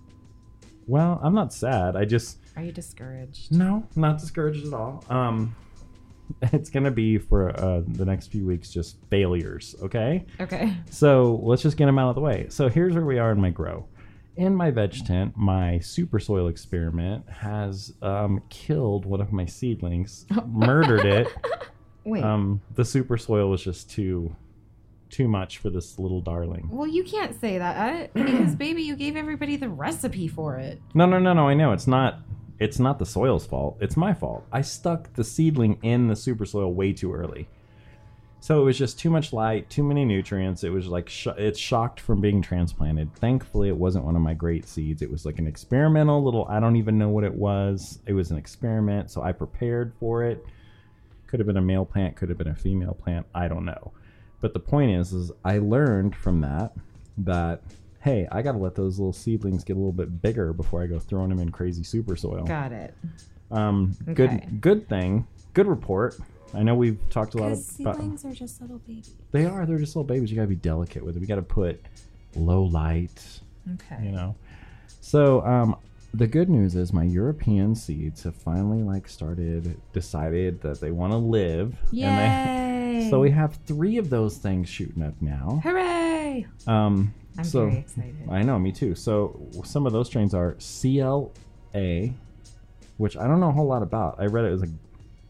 Well, 0.86 1.18
I'm 1.24 1.34
not 1.34 1.54
sad. 1.54 1.96
I 1.96 2.04
just 2.04 2.40
Are 2.58 2.62
you 2.64 2.74
discouraged? 2.74 3.56
no, 3.56 3.88
not 3.96 4.18
discouraged 4.20 4.68
at 4.68 4.74
all. 4.74 5.06
Um 5.10 5.56
it's 6.54 6.70
going 6.70 6.84
to 6.84 6.92
be 6.92 7.18
for 7.18 7.50
uh, 7.60 7.82
the 7.88 8.06
next 8.06 8.28
few 8.28 8.46
weeks 8.46 8.70
just 8.72 8.98
failures, 9.10 9.76
okay? 9.82 10.26
Okay. 10.40 10.76
So 10.90 11.40
let's 11.44 11.62
just 11.62 11.78
get 11.78 11.86
them 11.86 12.00
out 12.00 12.10
of 12.10 12.16
the 12.16 12.22
way. 12.22 12.48
So 12.50 12.70
here's 12.70 12.94
where 12.94 13.06
we 13.06 13.20
are 13.20 13.32
in 13.32 13.40
my 13.40 13.50
grow. 13.50 13.88
In 14.36 14.56
my 14.56 14.72
veg 14.72 15.06
tent, 15.06 15.34
my 15.36 15.80
super 15.80 16.20
soil 16.20 16.48
experiment 16.48 17.28
has 17.30 17.94
um, 18.02 18.42
killed 18.50 19.06
one 19.06 19.20
of 19.20 19.34
my 19.34 19.46
seedlings, 19.46 20.26
murdered 20.48 21.06
it. 21.06 21.28
Wait. 22.06 22.24
Um, 22.24 22.62
the 22.76 22.86
super 22.86 23.18
soil 23.18 23.50
was 23.50 23.64
just 23.64 23.90
too 23.90 24.36
too 25.10 25.28
much 25.28 25.58
for 25.58 25.72
this 25.72 25.98
little 25.98 26.22
darling. 26.22 26.70
well, 26.72 26.88
you 26.88 27.04
can't 27.04 27.40
say 27.42 27.58
that 27.58 28.14
because, 28.14 28.54
baby, 28.56 28.84
you 28.84 28.96
gave 28.96 29.16
everybody 29.16 29.56
the 29.56 29.68
recipe 29.68 30.28
for 30.28 30.58
it. 30.58 30.80
No, 30.94 31.08
no, 31.08 31.18
no, 31.18 31.34
no. 31.34 31.48
I 31.50 31.56
know 31.56 31.72
it's 31.72 31.88
not. 31.88 32.20
It's 32.60 32.80
not 32.80 33.00
the 33.00 33.06
soil's 33.06 33.46
fault. 33.46 33.78
It's 33.80 33.96
my 33.96 34.14
fault. 34.14 34.46
I 34.52 34.62
stuck 34.62 35.14
the 35.14 35.24
seedling 35.24 35.80
in 35.82 36.08
the 36.08 36.16
super 36.16 36.46
soil 36.46 36.74
way 36.74 36.94
too 36.94 37.14
early. 37.14 37.48
So 38.42 38.62
it 38.62 38.64
was 38.64 38.78
just 38.78 38.98
too 38.98 39.10
much 39.10 39.34
light, 39.34 39.70
too 39.70 39.84
many 39.84 40.06
nutrients. 40.06 40.64
It 40.64 40.70
was 40.70 40.88
like 40.88 41.10
sh- 41.10 41.28
it's 41.38 41.60
shocked 41.60 42.00
from 42.00 42.22
being 42.22 42.42
transplanted. 42.42 43.14
Thankfully, 43.16 43.68
it 43.68 43.76
wasn't 43.76 44.06
one 44.06 44.16
of 44.16 44.22
my 44.22 44.34
great 44.34 44.66
seeds. 44.66 45.02
It 45.02 45.12
was 45.12 45.26
like 45.26 45.40
an 45.40 45.48
experimental 45.48 46.24
little. 46.24 46.46
I 46.48 46.60
don't 46.60 46.78
even 46.78 46.98
know 46.98 47.10
what 47.10 47.26
it 47.26 47.34
was. 47.34 48.00
It 48.06 48.14
was 48.14 48.32
an 48.32 48.38
experiment, 48.38 49.12
so 49.12 49.22
I 49.22 49.34
prepared 49.34 49.94
for 50.00 50.24
it. 50.24 50.46
Could 51.28 51.42
have 51.42 51.48
been 51.48 51.58
a 51.58 51.62
male 51.62 51.86
plant. 51.86 52.16
Could 52.16 52.30
have 52.30 52.38
been 52.38 52.48
a 52.48 52.56
female 52.56 52.94
plant. 52.94 53.26
I 53.36 53.50
don't 53.50 53.66
know. 53.66 53.92
But 54.40 54.54
the 54.54 54.60
point 54.60 54.92
is, 54.92 55.12
is 55.12 55.32
I 55.44 55.58
learned 55.58 56.16
from 56.16 56.40
that 56.42 56.74
that 57.18 57.62
hey, 58.02 58.28
I 58.32 58.42
got 58.42 58.54
to 58.54 58.58
let 58.58 58.76
those 58.76 58.98
little 59.00 59.14
seedlings 59.14 59.64
get 59.64 59.74
a 59.76 59.80
little 59.80 59.92
bit 59.92 60.22
bigger 60.22 60.54
before 60.54 60.82
I 60.82 60.88
go 60.88 61.00
throwing 61.00 61.30
them 61.30 61.40
in 61.40 61.52
crazy 61.52 61.84
super 61.84 62.16
soil. 62.16 62.44
Got 62.46 62.72
it. 62.72 62.94
Um, 63.52 63.96
Okay. 64.08 64.14
good, 64.14 64.62
good 64.62 64.90
thing, 64.90 65.28
good 65.54 65.68
report. 65.68 66.18
I 66.54 66.64
know 66.64 66.76
we've 66.76 66.98
talked 67.10 67.36
a 67.36 67.38
lot 67.38 67.50
Because 67.50 67.80
about. 67.80 67.96
seedlings 67.98 68.26
are 68.26 68.34
just 68.34 68.62
little 68.62 68.80
babies. 68.80 69.12
They 69.32 69.46
are. 69.46 69.66
They're 69.66 69.78
just 69.78 69.96
little 69.96 70.04
babies. 70.08 70.32
You 70.32 70.36
gotta 70.36 70.48
be 70.48 70.56
delicate 70.56 71.04
with 71.04 71.14
them. 71.16 71.22
We 71.22 71.28
gotta 71.28 71.42
put 71.44 71.80
low 72.36 72.64
light. 72.64 73.42
Okay. 73.76 74.04
You 74.06 74.12
know. 74.12 74.36
So 75.02 75.46
um, 75.46 75.76
the 76.14 76.26
good 76.28 76.50
news 76.50 76.76
is 76.76 76.92
my 76.92 77.04
European 77.04 77.76
seeds 77.76 78.24
have 78.24 78.36
finally 78.36 78.82
like 78.82 79.08
started 79.08 79.80
decided 79.94 80.62
that 80.62 80.80
they 80.82 80.90
want 80.92 81.12
to 81.14 81.18
live. 81.18 81.76
And 81.92 81.98
Yay! 81.98 83.00
they, 83.04 83.08
so 83.12 83.20
we 83.20 83.30
have 83.32 83.56
three 83.68 83.98
of 83.98 84.10
those 84.10 84.38
things 84.38 84.68
shooting 84.70 85.04
up 85.04 85.14
now. 85.22 85.60
Hooray! 85.64 86.48
Um, 86.66 87.14
I'm 87.38 87.44
so 87.44 87.68
very 87.68 87.80
excited. 87.80 88.28
I 88.30 88.42
know, 88.44 88.60
me 88.60 88.72
too. 88.72 88.96
So 88.96 89.40
some 89.64 89.86
of 89.86 89.94
those 89.94 90.08
strains 90.08 90.34
are 90.34 90.56
CLA, 90.60 92.10
which 92.98 93.16
I 93.18 93.28
don't 93.28 93.40
know 93.40 93.50
a 93.50 93.54
whole 93.54 93.68
lot 93.68 93.84
about. 93.84 94.16
I 94.20 94.26
read 94.26 94.46
it 94.46 94.52
as 94.54 94.64
a 94.64 94.68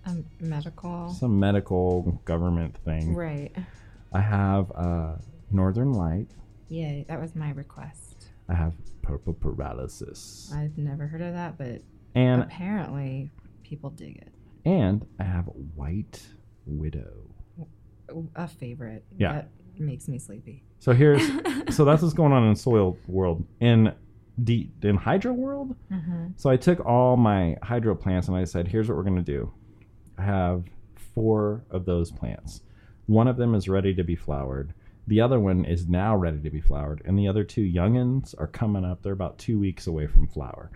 Um, 0.05 0.25
medical. 0.39 1.09
some 1.09 1.39
medical 1.39 2.19
government 2.25 2.75
thing. 2.85 3.13
Right. 3.15 3.55
I 4.13 4.21
have 4.21 4.71
uh, 4.73 5.15
Northern 5.51 5.93
Light. 5.93 6.27
Yay, 6.69 7.05
that 7.09 7.19
was 7.19 7.35
my 7.35 7.51
request. 7.51 8.27
I 8.47 8.55
have 8.55 8.73
Purple 9.03 9.33
Paralysis, 9.33 10.51
I've 10.55 10.77
never 10.77 11.07
heard 11.07 11.21
of 11.21 11.33
that, 11.33 11.57
but 11.57 11.81
and 12.15 12.41
apparently 12.43 13.31
people 13.63 13.89
dig 13.91 14.17
it. 14.17 14.29
and 14.65 15.05
I 15.19 15.23
have 15.23 15.45
White 15.75 16.21
Widow. 16.65 17.29
A 18.35 18.47
favorite. 18.47 19.03
Yeah. 19.17 19.33
That 19.33 19.49
makes 19.77 20.07
me 20.07 20.17
sleepy. 20.19 20.63
So 20.79 20.93
here's 20.93 21.21
so 21.75 21.85
that's 21.85 22.01
what's 22.01 22.13
going 22.13 22.31
on 22.31 22.47
in 22.47 22.55
soil 22.55 22.97
world 23.07 23.45
in 23.59 23.93
D, 24.43 24.71
in 24.81 24.95
hydro 24.95 25.33
world. 25.33 25.75
hmm 25.89 26.27
So 26.37 26.49
I 26.49 26.57
took 26.57 26.85
all 26.85 27.17
my 27.17 27.57
hydro 27.61 27.95
plants 27.95 28.27
and 28.27 28.37
I 28.37 28.45
said, 28.45 28.67
here's 28.67 28.87
what 28.87 28.97
we're 28.97 29.03
going 29.03 29.17
to 29.17 29.21
do. 29.21 29.51
I 30.17 30.23
have 30.23 30.63
four 31.13 31.63
of 31.69 31.85
those 31.85 32.11
plants. 32.11 32.61
One 33.07 33.27
of 33.27 33.37
them 33.37 33.55
is 33.55 33.67
ready 33.67 33.93
to 33.95 34.03
be 34.03 34.15
flowered. 34.15 34.73
The 35.07 35.21
other 35.21 35.39
one 35.39 35.65
is 35.65 35.87
now 35.87 36.15
ready 36.15 36.39
to 36.41 36.49
be 36.51 36.61
flowered, 36.61 37.01
and 37.03 37.17
the 37.17 37.27
other 37.27 37.43
two 37.43 37.63
youngins 37.63 38.35
are 38.39 38.45
coming 38.45 38.85
up. 38.85 39.01
They're 39.01 39.13
about 39.13 39.39
two 39.39 39.57
weeks 39.57 39.87
away 39.87 40.05
from 40.05 40.27
flower. 40.27 40.69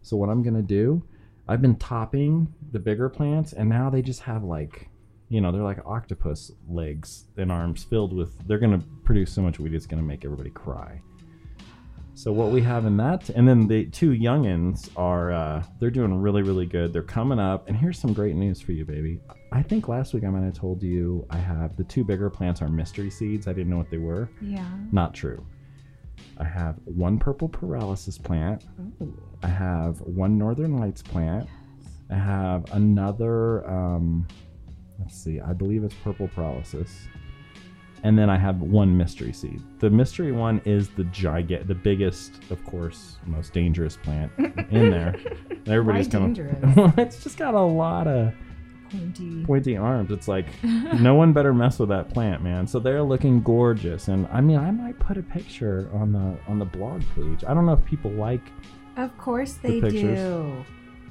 So 0.00 0.16
what 0.16 0.28
I'm 0.28 0.44
gonna 0.44 0.62
do, 0.62 1.02
I've 1.48 1.60
been 1.60 1.74
topping 1.74 2.54
the 2.70 2.78
bigger 2.78 3.08
plants, 3.08 3.52
and 3.52 3.68
now 3.68 3.90
they 3.90 4.00
just 4.00 4.20
have 4.20 4.44
like, 4.44 4.88
you 5.28 5.40
know, 5.40 5.50
they're 5.50 5.62
like 5.62 5.78
octopus 5.84 6.52
legs 6.68 7.24
and 7.36 7.50
arms 7.50 7.84
filled 7.84 8.12
with. 8.12 8.36
They're 8.46 8.58
gonna 8.58 8.82
produce 9.04 9.32
so 9.32 9.42
much 9.42 9.58
weed, 9.58 9.74
it's 9.74 9.86
gonna 9.86 10.02
make 10.02 10.24
everybody 10.24 10.50
cry. 10.50 11.00
So 12.16 12.30
what 12.30 12.52
we 12.52 12.62
have 12.62 12.86
in 12.86 12.96
that, 12.98 13.28
and 13.30 13.46
then 13.46 13.66
the 13.66 13.86
two 13.86 14.10
youngins 14.10 14.88
are 14.96 15.32
uh, 15.32 15.64
they're 15.80 15.90
doing 15.90 16.14
really 16.14 16.42
really 16.42 16.66
good. 16.66 16.92
They're 16.92 17.02
coming 17.02 17.40
up, 17.40 17.68
and 17.68 17.76
here's 17.76 17.98
some 17.98 18.12
great 18.12 18.36
news 18.36 18.60
for 18.60 18.72
you, 18.72 18.84
baby. 18.84 19.20
I 19.50 19.62
think 19.62 19.88
last 19.88 20.14
week 20.14 20.24
I 20.24 20.30
might 20.30 20.44
have 20.44 20.54
told 20.54 20.82
you 20.82 21.26
I 21.30 21.38
have 21.38 21.76
the 21.76 21.84
two 21.84 22.04
bigger 22.04 22.30
plants 22.30 22.62
are 22.62 22.68
mystery 22.68 23.10
seeds. 23.10 23.48
I 23.48 23.52
didn't 23.52 23.70
know 23.70 23.78
what 23.78 23.90
they 23.90 23.98
were. 23.98 24.28
Yeah. 24.40 24.68
Not 24.92 25.14
true. 25.14 25.44
I 26.38 26.44
have 26.44 26.76
one 26.84 27.18
purple 27.18 27.48
paralysis 27.48 28.18
plant. 28.18 28.64
Ooh. 29.02 29.20
I 29.42 29.48
have 29.48 30.00
one 30.00 30.38
northern 30.38 30.78
lights 30.78 31.02
plant. 31.02 31.48
I 32.10 32.16
have 32.16 32.70
another. 32.72 33.68
Um, 33.68 34.26
let's 34.98 35.16
see. 35.16 35.40
I 35.40 35.52
believe 35.52 35.84
it's 35.84 35.94
purple 36.02 36.28
paralysis. 36.28 37.08
And 38.02 38.18
then 38.18 38.28
I 38.28 38.36
have 38.36 38.60
one 38.60 38.94
mystery 38.96 39.32
seed. 39.32 39.62
The 39.78 39.88
mystery 39.88 40.30
one 40.30 40.60
is 40.66 40.90
the 40.90 41.04
giga, 41.04 41.66
the 41.66 41.74
biggest, 41.74 42.34
of 42.50 42.62
course, 42.64 43.16
most 43.24 43.54
dangerous 43.54 43.96
plant 43.96 44.30
in 44.70 44.90
there. 44.90 45.16
And 45.48 45.68
Everybody's 45.68 46.06
Why 46.08 46.12
coming. 46.12 46.34
dangerous? 46.34 46.76
Well, 46.76 46.92
it's 46.98 47.22
just 47.24 47.38
got 47.38 47.54
a 47.54 47.60
lot 47.62 48.06
of 48.06 48.34
Pointy. 48.90 49.42
pointy 49.46 49.76
arms. 49.78 50.10
It's 50.12 50.28
like 50.28 50.44
no 50.62 51.14
one 51.14 51.32
better 51.32 51.54
mess 51.54 51.78
with 51.78 51.88
that 51.88 52.10
plant, 52.12 52.42
man. 52.42 52.66
So 52.66 52.78
they're 52.78 53.02
looking 53.02 53.42
gorgeous, 53.42 54.08
and 54.08 54.28
I 54.30 54.40
mean, 54.42 54.58
I 54.58 54.70
might 54.70 54.98
put 55.00 55.16
a 55.16 55.22
picture 55.22 55.88
on 55.94 56.12
the 56.12 56.38
on 56.46 56.58
the 56.58 56.64
blog 56.66 57.02
page. 57.14 57.42
I 57.48 57.54
don't 57.54 57.64
know 57.66 57.72
if 57.72 57.84
people 57.86 58.10
like. 58.12 58.42
Of 58.98 59.16
course 59.18 59.54
they 59.54 59.80
pictures. 59.80 60.18
do. 60.20 60.64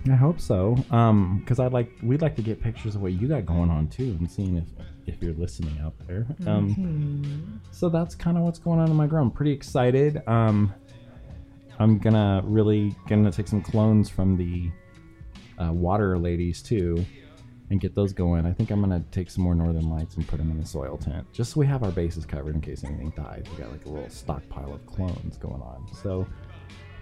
I 0.09 0.15
hope 0.15 0.39
so, 0.41 0.75
um, 0.91 1.39
because 1.39 1.59
I'd 1.59 1.71
like 1.71 1.89
we'd 2.03 2.21
like 2.21 2.35
to 2.35 2.41
get 2.41 2.61
pictures 2.61 2.95
of 2.95 3.01
what 3.01 3.13
you 3.13 3.27
got 3.27 3.45
going 3.45 3.69
on 3.69 3.87
too, 3.87 4.15
and 4.19 4.29
seeing 4.29 4.57
if 4.57 4.65
if 5.05 5.21
you're 5.21 5.33
listening 5.33 5.77
out 5.79 5.93
there. 6.07 6.25
Um, 6.47 6.75
Mhm. 6.75 7.59
so 7.73 7.89
that's 7.89 8.15
kind 8.15 8.37
of 8.37 8.43
what's 8.43 8.59
going 8.59 8.79
on 8.79 8.89
in 8.89 8.95
my 8.95 9.07
grow. 9.07 9.21
I'm 9.21 9.31
pretty 9.31 9.51
excited. 9.51 10.21
Um, 10.27 10.73
I'm 11.79 11.97
gonna 11.99 12.41
really 12.45 12.95
gonna 13.07 13.31
take 13.31 13.47
some 13.47 13.61
clones 13.61 14.09
from 14.09 14.37
the 14.37 14.69
uh, 15.57 15.71
water 15.71 16.17
ladies 16.17 16.61
too, 16.61 17.05
and 17.69 17.79
get 17.79 17.95
those 17.95 18.11
going. 18.13 18.45
I 18.45 18.51
think 18.53 18.71
I'm 18.71 18.79
gonna 18.81 19.03
take 19.11 19.29
some 19.29 19.43
more 19.43 19.55
northern 19.55 19.89
lights 19.89 20.15
and 20.15 20.27
put 20.27 20.37
them 20.37 20.51
in 20.51 20.59
the 20.59 20.65
soil 20.65 20.97
tent, 20.97 21.25
just 21.33 21.51
so 21.53 21.59
we 21.59 21.65
have 21.67 21.83
our 21.83 21.91
bases 21.91 22.25
covered 22.25 22.55
in 22.55 22.61
case 22.61 22.83
anything 22.83 23.11
dies. 23.15 23.43
We 23.51 23.57
got 23.61 23.71
like 23.71 23.85
a 23.85 23.89
little 23.89 24.09
stockpile 24.09 24.73
of 24.73 24.85
clones 24.85 25.37
going 25.37 25.61
on. 25.61 25.85
So 25.93 26.27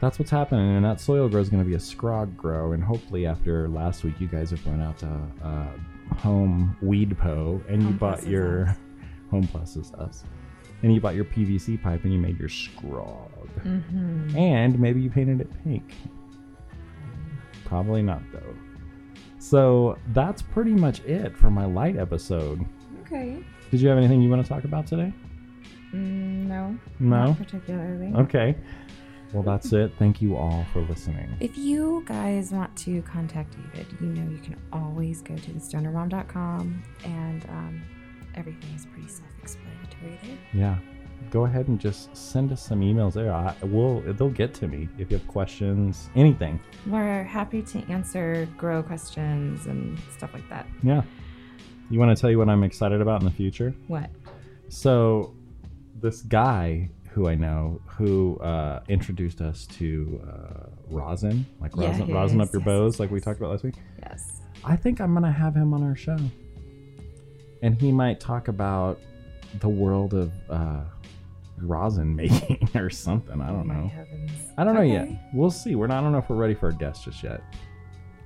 that's 0.01 0.19
what's 0.19 0.31
happening, 0.31 0.75
and 0.75 0.83
that 0.83 0.99
soil 0.99 1.29
grow 1.29 1.39
is 1.39 1.49
gonna 1.49 1.63
be 1.63 1.75
a 1.75 1.77
scrog 1.77 2.35
grow, 2.35 2.73
and 2.73 2.83
hopefully 2.83 3.25
after 3.25 3.69
last 3.69 4.03
week, 4.03 4.19
you 4.19 4.27
guys 4.27 4.49
have 4.49 4.65
run 4.65 4.81
out 4.81 4.97
to 4.99 5.07
uh, 5.43 6.15
home 6.17 6.75
weed 6.81 7.17
po, 7.17 7.61
and 7.69 7.81
you 7.81 7.87
Home 7.89 7.97
bought 7.97 8.27
your 8.27 8.67
us. 8.67 8.77
home 9.31 9.47
plus 9.47 9.77
is 9.77 9.93
us 9.93 10.25
and 10.83 10.93
you 10.93 10.99
bought 10.99 11.15
your 11.15 11.25
PVC 11.25 11.81
pipe 11.81 12.03
and 12.03 12.13
you 12.13 12.19
made 12.19 12.39
your 12.39 12.49
scrog. 12.49 13.29
Mhm. 13.63 14.35
And 14.35 14.79
maybe 14.79 14.99
you 15.01 15.09
painted 15.09 15.39
it 15.41 15.63
pink. 15.63 15.93
Probably 17.65 18.01
not 18.01 18.21
though. 18.33 18.55
So 19.37 19.97
that's 20.13 20.41
pretty 20.41 20.71
much 20.73 21.01
it 21.01 21.37
for 21.37 21.49
my 21.49 21.65
light 21.65 21.97
episode. 21.97 22.65
Okay. 23.01 23.43
Did 23.69 23.81
you 23.81 23.89
have 23.89 23.97
anything 23.97 24.21
you 24.21 24.29
want 24.29 24.43
to 24.43 24.49
talk 24.49 24.63
about 24.63 24.87
today? 24.87 25.13
Mm, 25.93 26.47
no. 26.47 26.77
No? 26.99 27.25
Not 27.27 27.37
particularly. 27.37 28.13
Okay. 28.15 28.55
Well, 29.33 29.43
that's 29.43 29.71
it. 29.71 29.93
Thank 29.97 30.21
you 30.21 30.35
all 30.35 30.65
for 30.73 30.81
listening. 30.81 31.35
If 31.39 31.57
you 31.57 32.03
guys 32.05 32.51
want 32.51 32.75
to 32.77 33.01
contact 33.03 33.55
David, 33.73 33.87
you 34.01 34.07
know 34.07 34.29
you 34.29 34.39
can 34.39 34.57
always 34.73 35.21
go 35.21 35.35
to 35.35 35.51
thestonermom.com 35.51 36.83
and 37.05 37.45
um, 37.45 37.81
everything 38.35 38.75
is 38.75 38.85
pretty 38.85 39.07
self-explanatory 39.07 40.19
there. 40.23 40.37
Yeah. 40.53 40.77
Go 41.29 41.45
ahead 41.45 41.67
and 41.69 41.79
just 41.79 42.15
send 42.15 42.51
us 42.51 42.61
some 42.61 42.81
emails 42.81 43.13
there. 43.13 43.31
I 43.31 43.55
will 43.61 44.01
they'll 44.01 44.29
get 44.29 44.53
to 44.55 44.67
me 44.67 44.89
if 44.97 45.11
you 45.11 45.17
have 45.17 45.27
questions, 45.27 46.09
anything. 46.15 46.59
We're 46.87 47.23
happy 47.23 47.61
to 47.61 47.79
answer 47.89 48.49
grow 48.57 48.83
questions 48.83 49.67
and 49.67 49.97
stuff 50.17 50.33
like 50.33 50.49
that. 50.49 50.67
Yeah. 50.83 51.03
You 51.89 51.99
want 51.99 52.15
to 52.15 52.19
tell 52.19 52.29
you 52.31 52.37
what 52.37 52.49
I'm 52.49 52.63
excited 52.63 53.01
about 53.01 53.21
in 53.21 53.25
the 53.25 53.33
future? 53.33 53.73
What? 53.87 54.09
So, 54.69 55.35
this 56.01 56.21
guy 56.21 56.89
who 57.11 57.27
I 57.27 57.35
know 57.35 57.81
who 57.85 58.37
uh, 58.39 58.81
introduced 58.87 59.41
us 59.41 59.65
to 59.67 60.21
uh, 60.27 60.69
rosin, 60.89 61.45
like 61.59 61.75
Yeah, 61.75 61.87
rosin, 61.91 62.13
rosin 62.13 62.41
up 62.41 62.53
your 62.53 62.61
yes, 62.61 62.65
bows, 62.65 62.93
yes, 62.95 62.99
like 63.01 63.11
we 63.11 63.17
yes. 63.17 63.25
talked 63.25 63.39
about 63.39 63.51
last 63.51 63.63
week. 63.63 63.75
Yes. 63.99 64.41
I 64.63 64.75
think 64.75 65.01
I'm 65.01 65.13
gonna 65.13 65.31
have 65.31 65.55
him 65.55 65.73
on 65.73 65.83
our 65.83 65.95
show, 65.95 66.17
and 67.61 67.79
he 67.81 67.91
might 67.91 68.19
talk 68.19 68.47
about 68.47 68.99
the 69.59 69.67
world 69.69 70.13
of 70.13 70.31
uh, 70.49 70.83
rosin 71.57 72.15
making 72.15 72.69
or 72.75 72.89
something. 72.89 73.41
I 73.41 73.47
don't 73.47 73.67
know. 73.67 73.91
I 74.57 74.63
don't 74.63 74.75
know 74.75 74.81
yet. 74.81 75.09
We'll 75.33 75.51
see. 75.51 75.75
We're 75.75 75.87
not. 75.87 75.99
I 75.99 76.01
don't 76.01 76.11
know 76.11 76.19
if 76.19 76.29
we're 76.29 76.35
ready 76.35 76.53
for 76.53 76.69
a 76.69 76.73
guest 76.73 77.05
just 77.05 77.23
yet. 77.23 77.41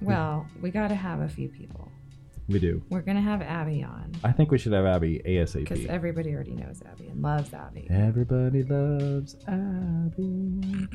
Well, 0.02 0.46
we 0.62 0.70
got 0.72 0.90
to 0.90 0.96
have 0.96 1.22
a 1.22 1.30
few 1.30 1.48
people. 1.48 1.90
We 2.48 2.60
do. 2.60 2.84
We're 2.90 3.02
gonna 3.02 3.22
have 3.22 3.42
Abby 3.42 3.84
on 3.84 4.12
I 4.24 4.32
think 4.32 4.52
we 4.52 4.58
should 4.60 4.74
have 4.74 4.86
Abby 4.86 5.20
ASAP. 5.26 5.62
because 5.68 5.86
everybody 5.88 6.34
already 6.34 6.54
knows 6.54 6.82
Abby 6.86 7.08
and 7.08 7.22
loves 7.22 7.52
Abby. 7.54 7.88
Everybody 7.90 8.62
loves 8.64 9.36
Abby. 9.48 10.88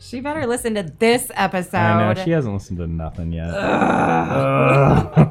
She 0.00 0.18
better 0.20 0.44
listen 0.48 0.74
to 0.74 0.82
this 0.98 1.30
episode. 1.34 1.76
I 1.76 2.12
know 2.14 2.24
she 2.24 2.30
hasn't 2.32 2.52
listened 2.54 2.78
to 2.78 2.88
nothing 2.88 3.30
yet. 3.32 3.50
Ugh. 3.54 5.30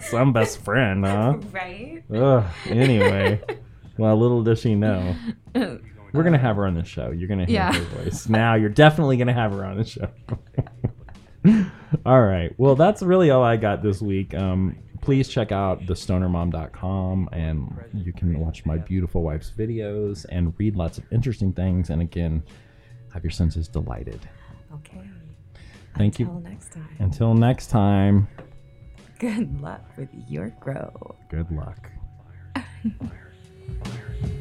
Some 0.02 0.32
best 0.32 0.62
friend, 0.62 1.04
huh? 1.04 1.38
right? 1.52 2.04
Ugh. 2.14 2.44
Anyway, 2.66 3.40
well, 3.98 4.16
little 4.16 4.44
does 4.44 4.60
she 4.60 4.76
know, 4.76 5.16
we're 5.54 6.22
gonna 6.22 6.38
have 6.38 6.54
her 6.56 6.66
on 6.66 6.74
the 6.74 6.84
show. 6.84 7.10
You're 7.10 7.28
gonna 7.28 7.46
hear 7.46 7.54
Yeah. 7.56 7.72
her 7.72 7.80
voice 8.04 8.28
now. 8.28 8.54
You're 8.54 8.68
definitely 8.68 9.16
gonna 9.16 9.32
have 9.32 9.50
her 9.52 9.64
on 9.64 9.78
the 9.78 9.84
show. 9.84 10.08
all 12.06 12.22
right. 12.22 12.52
Well, 12.58 12.74
that's 12.76 13.02
really 13.02 13.30
all 13.30 13.42
I 13.42 13.56
got 13.56 13.82
this 13.82 14.00
week. 14.02 14.34
Um, 14.34 14.76
please 15.00 15.28
check 15.28 15.50
out 15.52 15.80
thestonermom.com 15.86 17.28
and 17.32 17.84
you 17.94 18.12
can 18.12 18.38
watch 18.38 18.66
my 18.66 18.76
beautiful 18.76 19.22
wife's 19.22 19.50
videos 19.50 20.26
and 20.30 20.54
read 20.58 20.76
lots 20.76 20.98
of 20.98 21.04
interesting 21.10 21.52
things. 21.52 21.90
And 21.90 22.02
again, 22.02 22.42
have 23.12 23.24
your 23.24 23.30
senses 23.30 23.68
delighted. 23.68 24.20
Okay. 24.74 25.00
Thank 25.96 26.18
you. 26.18 26.26
Until 26.26 26.40
next 26.50 26.72
time. 26.72 26.88
Until 26.98 27.34
next 27.34 27.66
time, 27.68 28.28
Good 29.18 29.60
luck 29.60 29.82
with 29.98 30.08
your 30.28 30.48
grow. 30.60 31.14
good 31.28 31.50
luck. 31.50 31.90